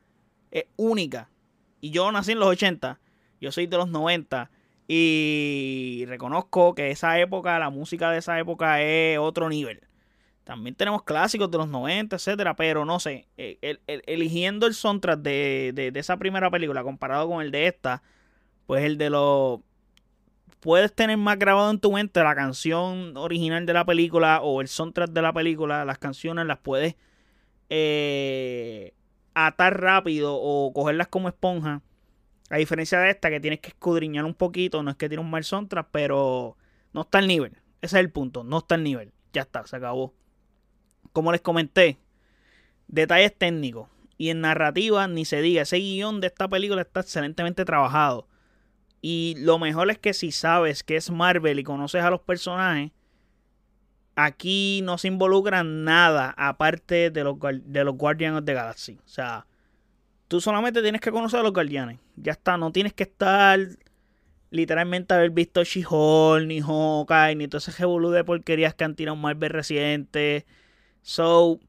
es 0.50 0.66
única. 0.76 1.30
Y 1.80 1.88
yo 1.88 2.12
nací 2.12 2.32
en 2.32 2.40
los 2.40 2.48
80, 2.50 3.00
yo 3.40 3.50
soy 3.50 3.66
de 3.66 3.78
los 3.78 3.88
90 3.88 4.50
y 4.88 6.04
reconozco 6.06 6.74
que 6.74 6.90
esa 6.90 7.18
época, 7.18 7.58
la 7.58 7.70
música 7.70 8.10
de 8.10 8.18
esa 8.18 8.38
época 8.38 8.82
es 8.82 9.18
otro 9.18 9.48
nivel. 9.48 9.80
También 10.44 10.74
tenemos 10.74 11.04
clásicos 11.04 11.50
de 11.50 11.58
los 11.58 11.68
90, 11.68 12.16
etcétera, 12.16 12.56
pero 12.56 12.84
no 12.84 12.98
sé, 12.98 13.28
eh, 13.36 13.78
eligiendo 14.06 14.66
el 14.66 14.74
soundtrack 14.74 15.20
de, 15.20 15.72
de, 15.74 16.00
esa 16.00 16.16
primera 16.16 16.50
película 16.50 16.82
comparado 16.82 17.28
con 17.28 17.42
el 17.42 17.52
de 17.52 17.68
esta, 17.68 18.02
pues 18.66 18.84
el 18.84 18.98
de 18.98 19.10
los. 19.10 19.60
Puedes 20.60 20.94
tener 20.94 21.16
más 21.16 21.38
grabado 21.38 21.70
en 21.70 21.80
tu 21.80 21.92
mente 21.92 22.22
la 22.22 22.34
canción 22.34 23.16
original 23.16 23.66
de 23.66 23.72
la 23.72 23.84
película 23.84 24.40
o 24.42 24.60
el 24.60 24.68
soundtrack 24.68 25.10
de 25.10 25.22
la 25.22 25.32
película, 25.32 25.84
las 25.84 25.98
canciones 25.98 26.46
las 26.46 26.58
puedes 26.58 26.96
eh, 27.70 28.94
atar 29.34 29.80
rápido 29.80 30.34
o 30.36 30.72
cogerlas 30.72 31.08
como 31.08 31.28
esponja 31.28 31.82
A 32.52 32.58
diferencia 32.58 33.00
de 33.00 33.08
esta, 33.08 33.30
que 33.30 33.40
tienes 33.40 33.60
que 33.60 33.68
escudriñar 33.68 34.26
un 34.26 34.34
poquito, 34.34 34.82
no 34.82 34.90
es 34.90 34.96
que 34.98 35.08
tiene 35.08 35.22
un 35.22 35.30
mal 35.30 35.42
soundtrack, 35.42 35.88
pero 35.90 36.58
no 36.92 37.00
está 37.00 37.16
al 37.16 37.26
nivel. 37.26 37.52
Ese 37.80 37.96
es 37.96 38.00
el 38.00 38.10
punto, 38.10 38.44
no 38.44 38.58
está 38.58 38.74
al 38.74 38.82
nivel. 38.82 39.10
Ya 39.32 39.40
está, 39.40 39.66
se 39.66 39.74
acabó. 39.74 40.12
Como 41.14 41.32
les 41.32 41.40
comenté, 41.40 41.96
detalles 42.88 43.34
técnicos 43.34 43.88
y 44.18 44.28
en 44.28 44.42
narrativa 44.42 45.08
ni 45.08 45.24
se 45.24 45.40
diga. 45.40 45.62
Ese 45.62 45.78
guion 45.78 46.20
de 46.20 46.26
esta 46.26 46.46
película 46.46 46.82
está 46.82 47.00
excelentemente 47.00 47.64
trabajado. 47.64 48.28
Y 49.00 49.34
lo 49.38 49.58
mejor 49.58 49.90
es 49.90 49.98
que 49.98 50.12
si 50.12 50.30
sabes 50.30 50.82
que 50.82 50.96
es 50.96 51.10
Marvel 51.10 51.58
y 51.58 51.64
conoces 51.64 52.04
a 52.04 52.10
los 52.10 52.20
personajes, 52.20 52.92
aquí 54.14 54.82
no 54.84 54.98
se 54.98 55.08
involucra 55.08 55.64
nada 55.64 56.34
aparte 56.36 57.08
de 57.08 57.24
los, 57.24 57.38
de 57.40 57.82
los 57.82 57.96
Guardians 57.96 58.40
of 58.40 58.44
the 58.44 58.52
Galaxy. 58.52 59.00
O 59.06 59.08
sea, 59.08 59.46
tú 60.32 60.40
solamente 60.40 60.80
tienes 60.80 61.02
que 61.02 61.12
conocer 61.12 61.40
a 61.40 61.42
los 61.42 61.52
Guardianes. 61.52 61.98
Ya 62.16 62.32
está, 62.32 62.56
no 62.56 62.72
tienes 62.72 62.94
que 62.94 63.02
estar 63.02 63.60
literalmente 64.48 65.12
haber 65.12 65.28
visto 65.28 65.62
She-Hulk, 65.62 66.46
ni 66.46 66.62
Hawkeye, 66.62 67.36
ni 67.36 67.48
todo 67.48 67.58
ese 67.58 67.70
revolú 67.72 68.08
de 68.08 68.24
porquerías 68.24 68.74
que 68.74 68.84
han 68.84 68.94
tirado 68.96 69.14
Marvel 69.14 69.50
reciente. 69.50 70.46
So, 71.02 71.60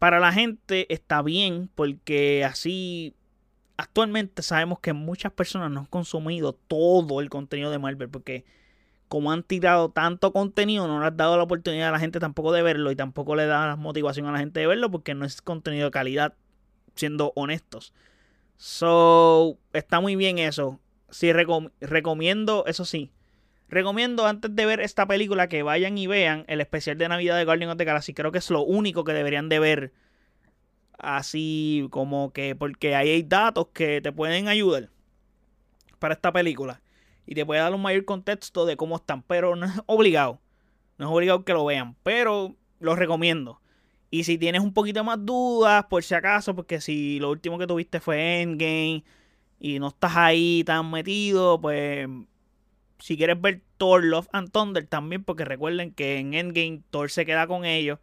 para 0.00 0.18
la 0.18 0.32
gente 0.32 0.92
está 0.92 1.22
bien 1.22 1.70
porque 1.76 2.44
así 2.44 3.14
actualmente 3.76 4.42
sabemos 4.42 4.80
que 4.80 4.92
muchas 4.92 5.30
personas 5.30 5.70
no 5.70 5.78
han 5.78 5.86
consumido 5.86 6.54
todo 6.54 7.20
el 7.20 7.30
contenido 7.30 7.70
de 7.70 7.78
Marvel 7.78 8.08
porque 8.08 8.44
como 9.06 9.30
han 9.30 9.44
tirado 9.44 9.90
tanto 9.92 10.32
contenido, 10.32 10.88
no 10.88 10.98
le 10.98 11.06
han 11.06 11.16
dado 11.16 11.36
la 11.36 11.44
oportunidad 11.44 11.90
a 11.90 11.92
la 11.92 12.00
gente 12.00 12.18
tampoco 12.18 12.50
de 12.50 12.62
verlo 12.62 12.90
y 12.90 12.96
tampoco 12.96 13.36
le 13.36 13.46
da 13.46 13.68
la 13.68 13.76
motivación 13.76 14.26
a 14.26 14.32
la 14.32 14.40
gente 14.40 14.58
de 14.58 14.66
verlo 14.66 14.90
porque 14.90 15.14
no 15.14 15.24
es 15.24 15.40
contenido 15.40 15.84
de 15.84 15.90
calidad, 15.92 16.34
siendo 17.00 17.32
honestos. 17.34 17.92
So, 18.56 19.58
está 19.72 20.00
muy 20.00 20.16
bien 20.16 20.38
eso. 20.38 20.78
Sí, 21.08 21.32
recomiendo, 21.32 22.64
eso 22.66 22.84
sí, 22.84 23.10
recomiendo 23.68 24.26
antes 24.26 24.54
de 24.54 24.66
ver 24.66 24.80
esta 24.80 25.06
película 25.06 25.48
que 25.48 25.62
vayan 25.62 25.98
y 25.98 26.06
vean 26.06 26.44
el 26.46 26.60
especial 26.60 26.98
de 26.98 27.08
Navidad 27.08 27.36
de 27.36 27.44
Guardian 27.44 27.70
of 27.70 27.78
the 27.78 27.84
Galaxy. 27.84 28.14
Creo 28.14 28.30
que 28.30 28.38
es 28.38 28.50
lo 28.50 28.62
único 28.62 29.02
que 29.02 29.12
deberían 29.12 29.48
de 29.48 29.58
ver. 29.58 29.92
Así 30.98 31.88
como 31.90 32.32
que, 32.32 32.54
porque 32.54 32.94
ahí 32.94 33.08
hay 33.08 33.22
datos 33.22 33.68
que 33.72 34.00
te 34.02 34.12
pueden 34.12 34.48
ayudar 34.48 34.90
para 35.98 36.14
esta 36.14 36.30
película 36.30 36.82
y 37.26 37.34
te 37.34 37.46
puede 37.46 37.60
dar 37.60 37.74
un 37.74 37.80
mayor 37.80 38.04
contexto 38.04 38.66
de 38.66 38.76
cómo 38.76 38.96
están, 38.96 39.22
pero 39.22 39.56
no 39.56 39.66
es 39.66 39.72
obligado. 39.86 40.40
No 40.98 41.06
es 41.06 41.12
obligado 41.12 41.44
que 41.44 41.54
lo 41.54 41.64
vean, 41.64 41.96
pero 42.02 42.54
lo 42.78 42.94
recomiendo. 42.94 43.60
Y 44.10 44.24
si 44.24 44.38
tienes 44.38 44.62
un 44.62 44.72
poquito 44.72 45.04
más 45.04 45.24
dudas, 45.24 45.84
por 45.86 46.02
si 46.02 46.14
acaso, 46.14 46.54
porque 46.56 46.80
si 46.80 47.20
lo 47.20 47.30
último 47.30 47.58
que 47.58 47.66
tuviste 47.66 48.00
fue 48.00 48.42
Endgame 48.42 49.04
y 49.60 49.78
no 49.78 49.88
estás 49.88 50.16
ahí 50.16 50.64
tan 50.64 50.90
metido, 50.90 51.60
pues 51.60 52.08
si 52.98 53.16
quieres 53.16 53.40
ver 53.40 53.62
Thor 53.78 54.04
Love 54.04 54.28
and 54.32 54.50
Thunder 54.50 54.86
también, 54.86 55.24
porque 55.24 55.44
recuerden 55.44 55.92
que 55.92 56.18
en 56.18 56.34
Endgame 56.34 56.82
Thor 56.90 57.10
se 57.10 57.26
queda 57.26 57.46
con 57.46 57.64
ellos. 57.64 57.98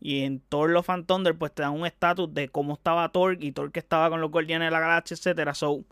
Y 0.00 0.22
en 0.22 0.40
Thor 0.40 0.70
Love 0.70 0.90
and 0.90 1.06
Thunder, 1.06 1.36
pues 1.36 1.54
te 1.54 1.62
dan 1.62 1.72
un 1.72 1.86
estatus 1.86 2.32
de 2.32 2.48
cómo 2.48 2.74
estaba 2.74 3.10
Thor 3.12 3.36
y 3.42 3.52
Thor 3.52 3.70
que 3.72 3.80
estaba 3.80 4.10
con 4.10 4.20
los 4.20 4.30
Guardianes 4.30 4.68
de 4.68 4.70
la 4.72 4.80
Galaxia, 4.80 5.14
etcétera. 5.14 5.54
So, 5.54 5.84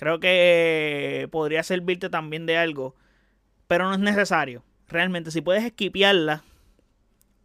Creo 0.00 0.18
que 0.18 1.28
podría 1.30 1.62
servirte 1.62 2.08
también 2.08 2.46
de 2.46 2.56
algo, 2.56 2.96
pero 3.66 3.84
no 3.84 3.92
es 3.92 4.00
necesario. 4.00 4.64
Realmente, 4.88 5.30
si 5.30 5.42
puedes 5.42 5.62
esquipearla, 5.62 6.42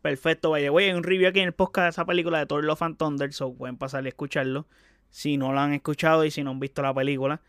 perfecto. 0.06 0.52
Vaya, 0.52 0.70
voy 0.70 0.88
a 0.88 0.96
un 0.96 1.02
review 1.02 1.28
aquí 1.28 1.40
en 1.40 1.48
el 1.48 1.54
podcast 1.54 1.86
de 1.86 1.90
esa 1.90 2.06
película 2.06 2.38
de 2.38 2.46
Thor 2.46 2.64
Love 2.64 2.84
and 2.84 2.96
Thunder, 2.96 3.34
so 3.34 3.56
pueden 3.56 3.76
pasar 3.76 4.06
a 4.06 4.08
escucharlo 4.08 4.68
si 5.10 5.36
no 5.36 5.52
la 5.52 5.64
han 5.64 5.74
escuchado 5.74 6.24
y 6.26 6.30
si 6.30 6.44
no 6.44 6.52
han 6.52 6.60
visto 6.60 6.84
la 6.84 6.94
película. 6.94 7.42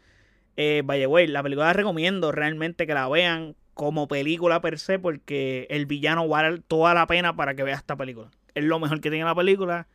Eh, 0.56 0.82
la 0.82 1.42
película 1.42 1.66
la 1.66 1.72
recomiendo 1.74 2.32
realmente 2.32 2.86
que 2.86 2.94
la 2.94 3.10
vean 3.10 3.56
como 3.74 4.08
película 4.08 4.62
per 4.62 4.78
se, 4.78 4.98
porque 4.98 5.66
el 5.68 5.84
villano 5.84 6.26
vale 6.28 6.62
toda 6.66 6.94
la 6.94 7.06
pena 7.06 7.36
para 7.36 7.54
que 7.54 7.62
veas 7.62 7.80
esta 7.80 7.94
película. 7.94 8.30
Es 8.54 8.64
lo 8.64 8.80
mejor 8.80 9.02
que 9.02 9.10
tiene 9.10 9.26
la 9.26 9.34
película. 9.34 9.86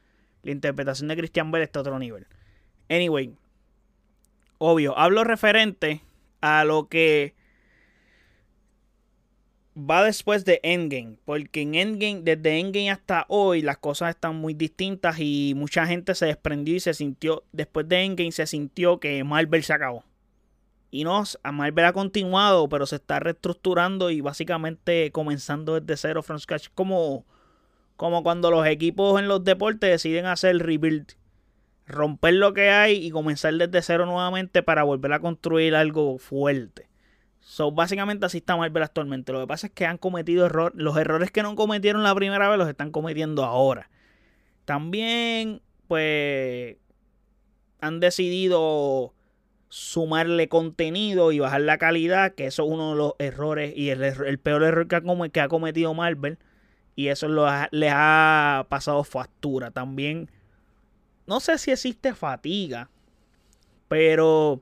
La 0.44 0.51
interpretación 0.51 1.08
de 1.08 1.18
Christian 1.18 1.50
Bale 1.50 1.63
está 1.63 1.80
a 1.80 1.82
otro 1.82 1.98
nivel. 1.98 2.27
Anyway, 2.89 3.34
obvio, 4.60 4.96
hablo 5.00 5.24
referente 5.24 6.03
a 6.41 6.63
lo 6.63 6.89
que 6.89 7.34
va 9.78 10.04
después 10.04 10.46
de 10.46 10.60
Endgame, 10.63 11.18
porque 11.25 11.62
en 11.62 11.75
Endgame, 11.75 12.22
desde 12.24 12.60
Endgame 12.60 12.92
hasta 12.92 13.25
hoy, 13.30 13.62
las 13.62 13.78
cosas 13.78 14.10
están 14.10 14.36
muy 14.36 14.54
distintas 14.54 15.18
y 15.20 15.54
mucha 15.56 15.86
gente 15.86 16.16
se 16.16 16.25
desprendió 16.25 16.75
y 16.75 16.80
se 16.80 16.94
sintió, 16.94 17.44
después 17.51 17.88
de 17.88 18.04
Endgame 18.04 18.32
se 18.32 18.48
sintió 18.48 19.00
que 19.00 19.24
Marvel 19.24 19.63
se 19.63 19.74
acabó. 19.74 20.04
Y 20.90 21.06
no, 21.06 21.24
Marvel 21.54 21.86
ha 21.86 21.94
continuado, 21.94 22.68
pero 22.68 22.86
se 22.86 22.98
está 22.98 23.20
reestructurando 23.22 24.10
y 24.10 24.20
básicamente 24.20 25.10
comenzando 25.12 25.80
desde 25.80 25.96
cero 25.96 26.22
from 26.22 26.40
scratch, 26.40 26.68
como, 26.75 27.25
como 27.96 28.24
cuando 28.24 28.51
los 28.51 28.68
equipos 28.68 29.20
en 29.20 29.30
los 29.30 29.44
deportes 29.44 29.90
deciden 29.90 30.25
hacer 30.25 30.58
rebuild 30.58 31.13
romper 31.88 32.34
lo 32.36 32.54
que 32.54 32.70
hay 32.70 33.06
y 33.06 33.12
comenzar 33.12 33.54
desde 33.54 33.82
cero 33.82 34.06
nuevamente 34.06 34.63
para 34.63 34.84
volver 34.84 35.13
a 35.13 35.20
construir 35.20 35.75
algo 35.75 36.18
fuerte. 36.18 36.91
So, 37.42 37.72
básicamente 37.72 38.26
así 38.26 38.38
está 38.38 38.56
Marvel 38.56 38.84
actualmente. 38.84 39.34
Lo 39.34 39.42
que 39.42 39.48
pasa 39.48 39.68
es 39.68 39.74
que 39.74 39.86
han 39.86 39.98
cometido 39.98 40.46
errores. 40.46 40.80
Los 40.80 40.96
errores 40.98 41.32
que 41.32 41.44
no 41.44 41.56
cometieron 41.56 42.04
la 42.04 42.16
primera 42.16 42.48
vez 42.50 42.58
los 42.58 42.70
están 42.70 42.92
cometiendo 42.92 43.44
ahora. 43.44 43.90
También, 44.66 45.62
pues, 45.88 46.78
han 47.82 48.00
decidido 48.00 49.14
sumarle 49.70 50.50
contenido 50.50 51.32
y 51.32 51.40
bajar 51.40 51.62
la 51.62 51.78
calidad, 51.78 52.36
que 52.36 52.46
eso 52.46 52.66
es 52.66 52.72
uno 52.72 52.92
de 52.92 52.98
los 52.98 53.14
errores 53.20 53.74
y 53.76 53.90
el, 53.90 54.40
peor 54.40 54.64
error 54.64 54.88
que 54.88 54.96
ha, 54.96 55.44
ha 55.44 55.48
cometido 55.48 55.94
Marvel. 55.94 56.38
Y 56.96 57.08
eso 57.08 57.28
lo 57.28 57.48
les 57.72 57.92
ha 57.94 58.68
pasado 58.70 59.04
factura. 59.04 59.72
También 59.72 60.30
no 61.26 61.40
sé 61.40 61.58
si 61.58 61.72
existe 61.72 62.14
fatiga, 62.14 62.90
pero 63.88 64.62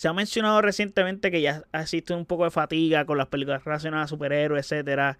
se 0.00 0.08
ha 0.08 0.14
mencionado 0.14 0.62
recientemente 0.62 1.30
que 1.30 1.42
ya 1.42 1.62
existe 1.74 2.14
un 2.14 2.24
poco 2.24 2.44
de 2.44 2.50
fatiga 2.50 3.04
con 3.04 3.18
las 3.18 3.26
películas 3.26 3.62
relacionadas 3.66 4.06
a 4.06 4.08
superhéroes, 4.08 4.64
etcétera. 4.64 5.18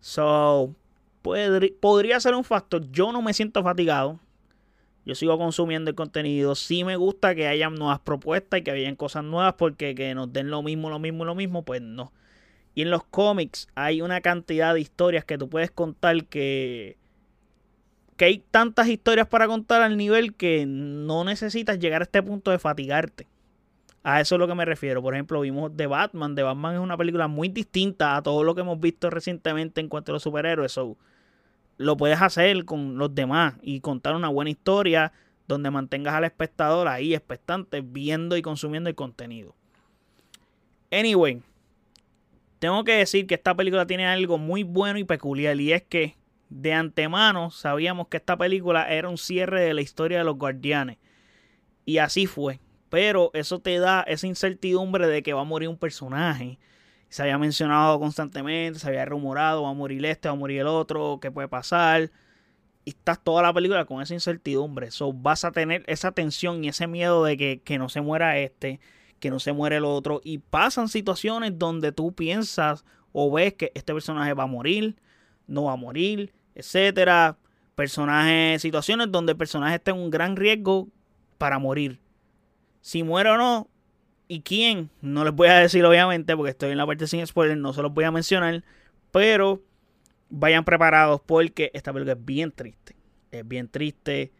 So, 0.00 0.74
podría 1.20 2.18
ser 2.18 2.34
un 2.34 2.42
factor. 2.42 2.90
Yo 2.90 3.12
no 3.12 3.20
me 3.20 3.34
siento 3.34 3.62
fatigado. 3.62 4.20
Yo 5.04 5.14
sigo 5.14 5.36
consumiendo 5.36 5.90
el 5.90 5.96
contenido. 5.96 6.54
Sí 6.54 6.82
me 6.82 6.96
gusta 6.96 7.34
que 7.34 7.46
hayan 7.46 7.74
nuevas 7.74 8.00
propuestas 8.00 8.60
y 8.60 8.62
que 8.62 8.70
hayan 8.70 8.96
cosas 8.96 9.22
nuevas 9.22 9.52
porque 9.58 9.94
que 9.94 10.14
nos 10.14 10.32
den 10.32 10.48
lo 10.48 10.62
mismo, 10.62 10.88
lo 10.88 10.98
mismo, 10.98 11.26
lo 11.26 11.34
mismo, 11.34 11.62
pues 11.66 11.82
no. 11.82 12.14
Y 12.74 12.80
en 12.80 12.90
los 12.90 13.04
cómics 13.04 13.68
hay 13.74 14.00
una 14.00 14.22
cantidad 14.22 14.72
de 14.72 14.80
historias 14.80 15.26
que 15.26 15.36
tú 15.36 15.50
puedes 15.50 15.70
contar 15.70 16.24
que 16.24 16.96
que 18.16 18.24
hay 18.24 18.38
tantas 18.38 18.88
historias 18.88 19.28
para 19.28 19.46
contar 19.46 19.82
al 19.82 19.98
nivel 19.98 20.34
que 20.34 20.64
no 20.66 21.22
necesitas 21.22 21.78
llegar 21.78 22.00
a 22.00 22.04
este 22.04 22.22
punto 22.22 22.50
de 22.50 22.58
fatigarte. 22.58 23.26
A 24.04 24.20
eso 24.20 24.34
es 24.34 24.38
lo 24.38 24.48
que 24.48 24.54
me 24.54 24.64
refiero. 24.64 25.00
Por 25.00 25.14
ejemplo, 25.14 25.40
vimos 25.40 25.72
The 25.76 25.86
Batman. 25.86 26.34
The 26.34 26.42
Batman 26.42 26.74
es 26.74 26.80
una 26.80 26.96
película 26.96 27.28
muy 27.28 27.48
distinta 27.48 28.16
a 28.16 28.22
todo 28.22 28.42
lo 28.42 28.54
que 28.54 28.62
hemos 28.62 28.80
visto 28.80 29.10
recientemente 29.10 29.80
en 29.80 29.88
cuanto 29.88 30.12
a 30.12 30.14
los 30.14 30.22
superhéroes. 30.22 30.78
lo 31.76 31.96
puedes 31.96 32.20
hacer 32.20 32.64
con 32.64 32.98
los 32.98 33.14
demás 33.14 33.54
y 33.62 33.80
contar 33.80 34.14
una 34.14 34.28
buena 34.28 34.50
historia 34.50 35.12
donde 35.46 35.70
mantengas 35.70 36.14
al 36.14 36.24
espectador 36.24 36.88
ahí 36.88 37.14
expectante, 37.14 37.80
viendo 37.80 38.36
y 38.36 38.42
consumiendo 38.42 38.88
el 38.88 38.94
contenido. 38.94 39.54
Anyway, 40.90 41.42
tengo 42.58 42.84
que 42.84 42.92
decir 42.92 43.26
que 43.26 43.34
esta 43.34 43.54
película 43.54 43.86
tiene 43.86 44.06
algo 44.06 44.38
muy 44.38 44.62
bueno 44.62 44.98
y 44.98 45.04
peculiar 45.04 45.60
y 45.60 45.72
es 45.72 45.82
que 45.82 46.16
de 46.48 46.72
antemano 46.72 47.50
sabíamos 47.50 48.08
que 48.08 48.18
esta 48.18 48.36
película 48.36 48.92
era 48.92 49.08
un 49.08 49.18
cierre 49.18 49.62
de 49.62 49.74
la 49.74 49.80
historia 49.80 50.18
de 50.18 50.24
los 50.24 50.36
guardianes. 50.36 50.98
Y 51.84 51.98
así 51.98 52.26
fue. 52.26 52.60
Pero 52.92 53.30
eso 53.32 53.58
te 53.58 53.78
da 53.78 54.02
esa 54.02 54.26
incertidumbre 54.26 55.06
de 55.06 55.22
que 55.22 55.32
va 55.32 55.40
a 55.40 55.44
morir 55.44 55.70
un 55.70 55.78
personaje. 55.78 56.58
Se 57.08 57.22
había 57.22 57.38
mencionado 57.38 57.98
constantemente, 57.98 58.78
se 58.78 58.86
había 58.86 59.06
rumorado, 59.06 59.62
va 59.62 59.70
a 59.70 59.72
morir 59.72 60.04
este, 60.04 60.28
va 60.28 60.34
a 60.34 60.36
morir 60.36 60.60
el 60.60 60.66
otro, 60.66 61.18
qué 61.18 61.30
puede 61.30 61.48
pasar. 61.48 62.10
Y 62.84 62.90
estás 62.90 63.18
toda 63.24 63.42
la 63.42 63.54
película 63.54 63.86
con 63.86 64.02
esa 64.02 64.12
incertidumbre. 64.12 64.90
So, 64.90 65.14
vas 65.14 65.46
a 65.46 65.52
tener 65.52 65.84
esa 65.86 66.12
tensión 66.12 66.62
y 66.64 66.68
ese 66.68 66.86
miedo 66.86 67.24
de 67.24 67.38
que, 67.38 67.62
que 67.64 67.78
no 67.78 67.88
se 67.88 68.02
muera 68.02 68.36
este, 68.36 68.78
que 69.20 69.30
no 69.30 69.38
se 69.38 69.54
muere 69.54 69.78
el 69.78 69.86
otro. 69.86 70.20
Y 70.22 70.36
pasan 70.36 70.88
situaciones 70.88 71.58
donde 71.58 71.92
tú 71.92 72.12
piensas 72.12 72.84
o 73.12 73.32
ves 73.32 73.54
que 73.54 73.72
este 73.74 73.94
personaje 73.94 74.34
va 74.34 74.42
a 74.42 74.48
morir, 74.48 74.96
no 75.46 75.64
va 75.64 75.72
a 75.72 75.76
morir, 75.76 76.34
etcétera. 76.54 77.38
Personajes, 77.74 78.60
situaciones 78.60 79.10
donde 79.10 79.32
el 79.32 79.38
personaje 79.38 79.76
está 79.76 79.92
en 79.92 79.96
un 79.96 80.10
gran 80.10 80.36
riesgo 80.36 80.88
para 81.38 81.58
morir. 81.58 82.02
Si 82.82 83.02
muere 83.02 83.30
o 83.30 83.38
no, 83.38 83.68
y 84.28 84.42
quién, 84.42 84.90
no 85.00 85.24
les 85.24 85.34
voy 85.34 85.48
a 85.48 85.58
decir 85.58 85.84
obviamente, 85.84 86.36
porque 86.36 86.50
estoy 86.50 86.70
en 86.72 86.78
la 86.78 86.86
parte 86.86 87.06
sin 87.06 87.26
spoiler, 87.26 87.56
no 87.56 87.72
se 87.72 87.82
los 87.82 87.92
voy 87.92 88.04
a 88.04 88.10
mencionar, 88.10 88.62
pero 89.10 89.62
vayan 90.28 90.64
preparados 90.64 91.20
porque 91.24 91.70
esta 91.74 91.92
película 91.92 92.12
es 92.14 92.24
bien 92.24 92.50
triste. 92.52 92.96
Es 93.30 93.46
bien 93.46 93.68
triste, 93.68 94.32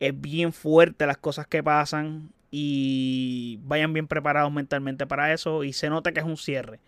es 0.00 0.20
bien 0.20 0.52
fuerte 0.52 1.06
las 1.06 1.18
cosas 1.18 1.46
que 1.46 1.62
pasan. 1.62 2.30
y 2.50 3.58
vayan 3.64 3.92
bien 3.92 4.08
preparados 4.08 4.50
mentalmente 4.50 5.06
para 5.06 5.34
eso 5.34 5.64
y 5.64 5.74
se 5.74 5.90
nota 5.90 6.12
que 6.12 6.20
es 6.20 6.26
un 6.26 6.38
cierre. 6.38 6.80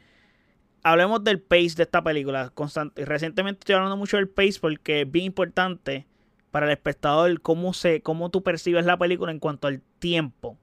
Hablemos 0.83 1.23
del 1.23 1.41
pace 1.41 1.75
de 1.77 1.83
esta 1.83 2.03
película. 2.03 2.53
recientemente 2.97 3.61
estoy 3.61 3.75
hablando 3.75 3.99
mucho 3.99 4.17
del 4.17 4.29
pace 4.29 4.59
porque 4.61 5.03
es 5.03 5.11
bien 5.11 5.27
importante 5.27 6.07
para 6.51 6.65
el 6.67 6.73
espectador 6.73 7.43
cómo, 7.43 7.75
se, 7.75 8.01
cómo 8.01 8.31
tú 8.31 8.43
percibes 8.43 8.87
la 8.87 8.99
película 8.99 9.31
en 9.33 9.39
cuanto 9.39 9.69
al 9.69 9.83
tiempo. 9.99 10.59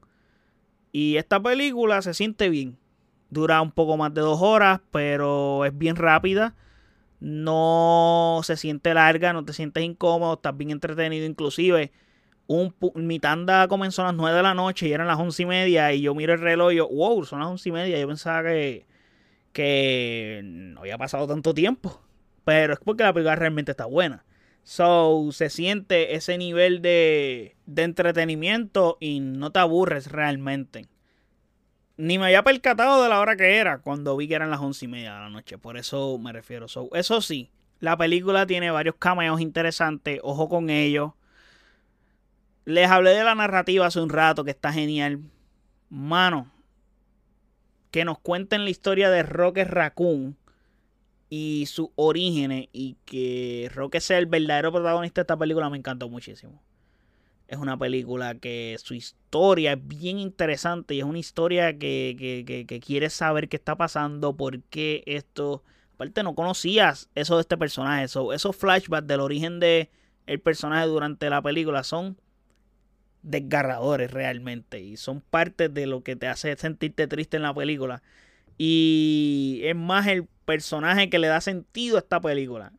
Y 0.98 1.18
esta 1.18 1.40
película 1.40 2.02
se 2.02 2.16
siente 2.16 2.50
bien. 2.50 2.76
Dura 3.30 3.62
un 3.62 3.70
poco 3.70 3.98
más 3.98 4.16
de 4.16 4.22
dos 4.22 4.42
horas, 4.42 4.82
pero 4.90 5.64
es 5.64 5.78
bien 5.78 5.96
rápida. 5.96 6.56
No 7.20 8.42
se 8.44 8.58
siente 8.58 8.96
larga, 8.96 9.32
no 9.32 9.46
te 9.46 9.54
sientes 9.54 9.84
incómodo, 9.84 10.34
estás 10.34 10.58
bien 10.58 10.72
entretenido. 10.72 11.28
Inclusive, 11.28 11.92
un, 12.48 12.74
mi 12.96 13.20
tanda 13.20 13.68
comenzó 13.68 14.02
a 14.02 14.06
las 14.06 14.16
9 14.16 14.38
de 14.38 14.42
la 14.42 14.56
noche 14.56 14.88
y 14.88 14.92
eran 14.92 15.06
las 15.06 15.20
once 15.20 15.44
y 15.44 15.46
media. 15.46 15.94
Y 15.94 16.02
yo 16.02 16.16
miro 16.16 16.34
el 16.34 16.40
reloj 16.40 16.72
y 16.72 16.78
yo, 16.78 16.90
wow, 16.90 17.24
son 17.26 17.42
las 17.42 17.50
once 17.50 17.70
y 17.70 17.72
media. 17.72 18.00
Yo 18.00 18.08
pensaba 18.08 18.42
que, 18.42 18.88
que 19.54 20.42
no 20.44 20.80
había 20.80 20.98
pasado 20.98 21.28
tanto 21.28 21.54
tiempo. 21.54 22.02
Pero 22.44 22.74
es 22.74 22.80
porque 22.80 23.04
la 23.04 23.14
película 23.14 23.36
realmente 23.36 23.70
está 23.70 23.86
buena. 23.86 24.26
So, 24.68 25.30
se 25.32 25.50
siente 25.50 26.16
ese 26.16 26.38
nivel 26.38 26.82
de, 26.82 27.56
de 27.68 27.84
entretenimiento 27.84 28.98
y 29.00 29.22
no 29.22 29.54
te 29.54 29.60
aburres 29.60 30.12
realmente. 30.12 30.88
Ni 31.96 32.20
me 32.20 32.26
había 32.26 32.44
percatado 32.44 33.02
de 33.02 33.08
la 33.08 33.22
hora 33.22 33.38
que 33.38 33.56
era 33.56 33.78
cuando 33.78 34.18
vi 34.18 34.28
que 34.28 34.36
eran 34.36 34.50
las 34.50 34.60
once 34.60 34.84
y 34.84 34.90
media 34.90 35.14
de 35.14 35.20
la 35.22 35.30
noche. 35.30 35.58
Por 35.58 35.78
eso 35.78 36.18
me 36.18 36.34
refiero. 36.34 36.68
So, 36.68 36.90
eso 36.96 37.22
sí, 37.22 37.50
la 37.80 37.96
película 37.96 38.46
tiene 38.46 38.70
varios 38.70 38.96
cameos 38.96 39.40
interesantes. 39.40 40.20
Ojo 40.22 40.50
con 40.50 40.70
ellos. 40.70 41.14
Les 42.66 42.90
hablé 42.90 43.12
de 43.12 43.24
la 43.24 43.36
narrativa 43.36 43.86
hace 43.86 44.02
un 44.02 44.10
rato 44.10 44.44
que 44.44 44.52
está 44.52 44.74
genial. 44.74 45.22
Mano, 45.90 46.52
que 47.90 48.04
nos 48.04 48.20
cuenten 48.20 48.66
la 48.66 48.70
historia 48.70 49.10
de 49.10 49.24
Rocket 49.24 49.70
Raccoon 49.70 50.36
y 51.30 51.66
sus 51.68 51.90
orígenes 51.96 52.70
y 52.72 52.98
que 53.06 53.70
Roque 53.74 54.02
sea 54.02 54.18
el 54.18 54.28
verdadero 54.28 54.72
protagonista 54.72 55.22
de 55.22 55.24
esta 55.24 55.38
película 55.38 55.70
me 55.70 55.78
encantó 55.78 56.10
muchísimo. 56.10 56.62
Es 57.48 57.58
una 57.58 57.78
película 57.78 58.36
que 58.36 58.76
su 58.84 58.94
historia 58.94 59.74
es 59.74 59.88
bien 59.88 60.20
interesante 60.20 60.96
y 60.96 61.00
es 61.00 61.06
una 61.06 61.20
historia 61.20 61.78
que, 61.78 62.16
que, 62.46 62.66
que, 62.66 62.80
quiere 62.82 63.10
saber 63.10 63.48
qué 63.48 63.56
está 63.56 63.76
pasando, 63.76 64.36
por 64.36 64.62
qué 64.64 65.04
esto... 65.06 65.64
Aparte 65.96 66.22
no 66.22 66.36
conocías 66.36 67.10
eso 67.16 67.38
de 67.38 67.42
este 67.42 67.58
personaje, 67.58 68.04
esos 68.04 68.56
flashbacks 68.56 69.08
del 69.08 69.20
origen 69.20 69.60
de 69.60 69.90
el 70.28 70.40
personaje 70.40 70.86
durante 70.86 71.28
la 71.30 71.42
película 71.42 71.84
son 71.84 72.18
desgarradores 73.24 74.12
realmente 74.12 74.80
y 74.80 74.98
son 74.98 75.22
parte 75.22 75.70
de 75.70 75.88
lo 75.88 76.04
que 76.04 76.16
te 76.16 76.28
hace 76.28 76.56
sentirte 76.58 77.08
triste 77.08 77.38
en 77.38 77.44
la 77.44 77.54
película. 77.54 78.04
Y 78.58 79.62
es 79.64 79.76
más 79.76 80.08
el 80.08 80.28
personaje 80.46 81.10
que 81.10 81.20
le 81.20 81.28
da 81.28 81.42
sentido 81.42 81.98
a 81.98 82.00
esta 82.00 82.20
película. 82.20 82.74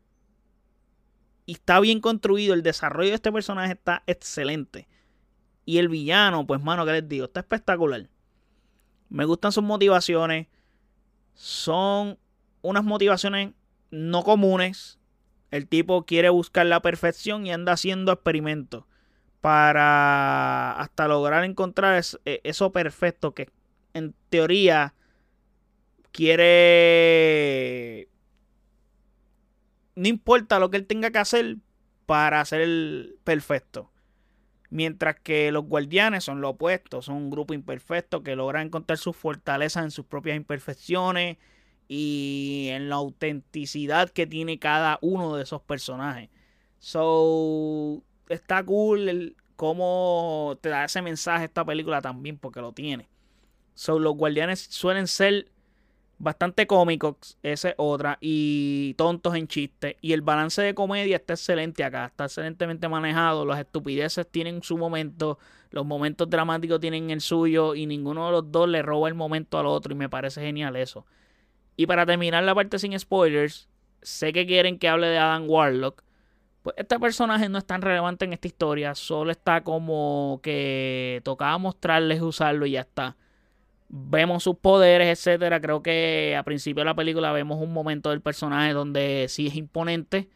Y 1.46 1.52
está 1.52 1.80
bien 1.80 2.00
construido, 2.00 2.54
el 2.54 2.62
desarrollo 2.62 3.10
de 3.10 3.14
este 3.14 3.32
personaje 3.32 3.72
está 3.72 4.02
excelente. 4.06 4.88
Y 5.64 5.78
el 5.78 5.88
villano, 5.88 6.46
pues 6.46 6.62
mano, 6.62 6.84
que 6.84 6.92
les 6.92 7.08
digo, 7.08 7.26
está 7.26 7.40
espectacular. 7.40 8.08
Me 9.08 9.24
gustan 9.24 9.52
sus 9.52 9.64
motivaciones. 9.64 10.48
Son 11.34 12.18
unas 12.62 12.84
motivaciones 12.84 13.52
no 13.90 14.24
comunes. 14.24 14.98
El 15.50 15.66
tipo 15.66 16.04
quiere 16.04 16.28
buscar 16.28 16.66
la 16.66 16.82
perfección 16.82 17.46
y 17.46 17.52
anda 17.52 17.72
haciendo 17.72 18.12
experimentos 18.12 18.84
para 19.40 20.72
hasta 20.72 21.08
lograr 21.08 21.44
encontrar 21.44 22.02
e, 22.24 22.40
eso 22.44 22.72
perfecto 22.72 23.34
que 23.34 23.48
en 23.94 24.14
teoría 24.28 24.94
quiere... 26.12 28.08
No 29.94 30.08
importa 30.08 30.58
lo 30.58 30.70
que 30.70 30.76
él 30.76 30.86
tenga 30.86 31.10
que 31.10 31.18
hacer 31.18 31.56
para 32.06 32.40
hacer 32.40 32.60
el 32.60 33.18
perfecto. 33.24 33.90
Mientras 34.70 35.18
que 35.20 35.50
los 35.50 35.64
guardianes 35.64 36.24
son 36.24 36.40
lo 36.40 36.50
opuesto, 36.50 37.02
son 37.02 37.16
un 37.16 37.30
grupo 37.30 37.54
imperfecto 37.54 38.22
que 38.22 38.36
logra 38.36 38.62
encontrar 38.62 38.98
sus 38.98 39.16
fortalezas 39.16 39.84
en 39.84 39.90
sus 39.90 40.04
propias 40.04 40.36
imperfecciones 40.36 41.38
y 41.88 42.68
en 42.70 42.90
la 42.90 42.96
autenticidad 42.96 44.10
que 44.10 44.26
tiene 44.26 44.58
cada 44.58 44.98
uno 45.00 45.36
de 45.36 45.42
esos 45.42 45.62
personajes. 45.62 46.28
So, 46.78 48.02
está 48.28 48.62
cool 48.62 49.08
el, 49.08 49.36
cómo 49.56 50.58
te 50.60 50.68
da 50.68 50.84
ese 50.84 51.02
mensaje 51.02 51.46
esta 51.46 51.64
película 51.64 52.00
también, 52.02 52.38
porque 52.38 52.60
lo 52.60 52.72
tiene. 52.72 53.08
So, 53.74 53.98
los 53.98 54.14
guardianes 54.16 54.60
suelen 54.60 55.06
ser 55.08 55.50
bastante 56.18 56.66
cómicos, 56.66 57.38
esa 57.42 57.70
es 57.70 57.74
otra, 57.78 58.18
y 58.20 58.94
tontos 58.94 59.34
en 59.34 59.48
chiste. 59.48 59.96
Y 60.00 60.12
el 60.12 60.22
balance 60.22 60.60
de 60.62 60.74
comedia 60.74 61.16
está 61.16 61.34
excelente 61.34 61.84
acá, 61.84 62.06
está 62.06 62.24
excelentemente 62.24 62.88
manejado. 62.88 63.44
Las 63.46 63.60
estupideces 63.60 64.26
tienen 64.28 64.62
su 64.62 64.76
momento, 64.76 65.38
los 65.70 65.86
momentos 65.86 66.28
dramáticos 66.28 66.80
tienen 66.80 67.10
el 67.10 67.20
suyo, 67.20 67.74
y 67.74 67.86
ninguno 67.86 68.26
de 68.26 68.32
los 68.32 68.52
dos 68.52 68.68
le 68.68 68.82
roba 68.82 69.08
el 69.08 69.14
momento 69.14 69.58
al 69.58 69.66
otro, 69.66 69.92
y 69.92 69.96
me 69.96 70.08
parece 70.08 70.40
genial 70.40 70.76
eso. 70.76 71.06
Y 71.76 71.86
para 71.86 72.04
terminar 72.04 72.42
la 72.44 72.54
parte 72.54 72.78
sin 72.78 72.98
spoilers, 72.98 73.68
sé 74.02 74.32
que 74.32 74.46
quieren 74.46 74.78
que 74.78 74.88
hable 74.88 75.06
de 75.06 75.18
Adam 75.18 75.48
Warlock. 75.48 76.02
Pues 76.62 76.74
este 76.76 76.98
personaje 76.98 77.48
no 77.48 77.58
es 77.58 77.64
tan 77.64 77.82
relevante 77.82 78.24
en 78.24 78.32
esta 78.32 78.48
historia, 78.48 78.94
solo 78.96 79.30
está 79.30 79.62
como 79.62 80.40
que 80.42 81.20
tocaba 81.24 81.56
mostrarles 81.58 82.20
usarlo 82.20 82.66
y 82.66 82.72
ya 82.72 82.80
está 82.80 83.16
vemos 83.88 84.42
sus 84.42 84.56
poderes, 84.56 85.08
etcétera. 85.08 85.60
Creo 85.60 85.82
que 85.82 86.36
a 86.36 86.42
principio 86.42 86.82
de 86.82 86.86
la 86.86 86.94
película 86.94 87.32
vemos 87.32 87.60
un 87.60 87.72
momento 87.72 88.10
del 88.10 88.20
personaje 88.20 88.72
donde 88.72 89.26
sí 89.28 89.46
es 89.46 89.56
imponente, 89.56 90.28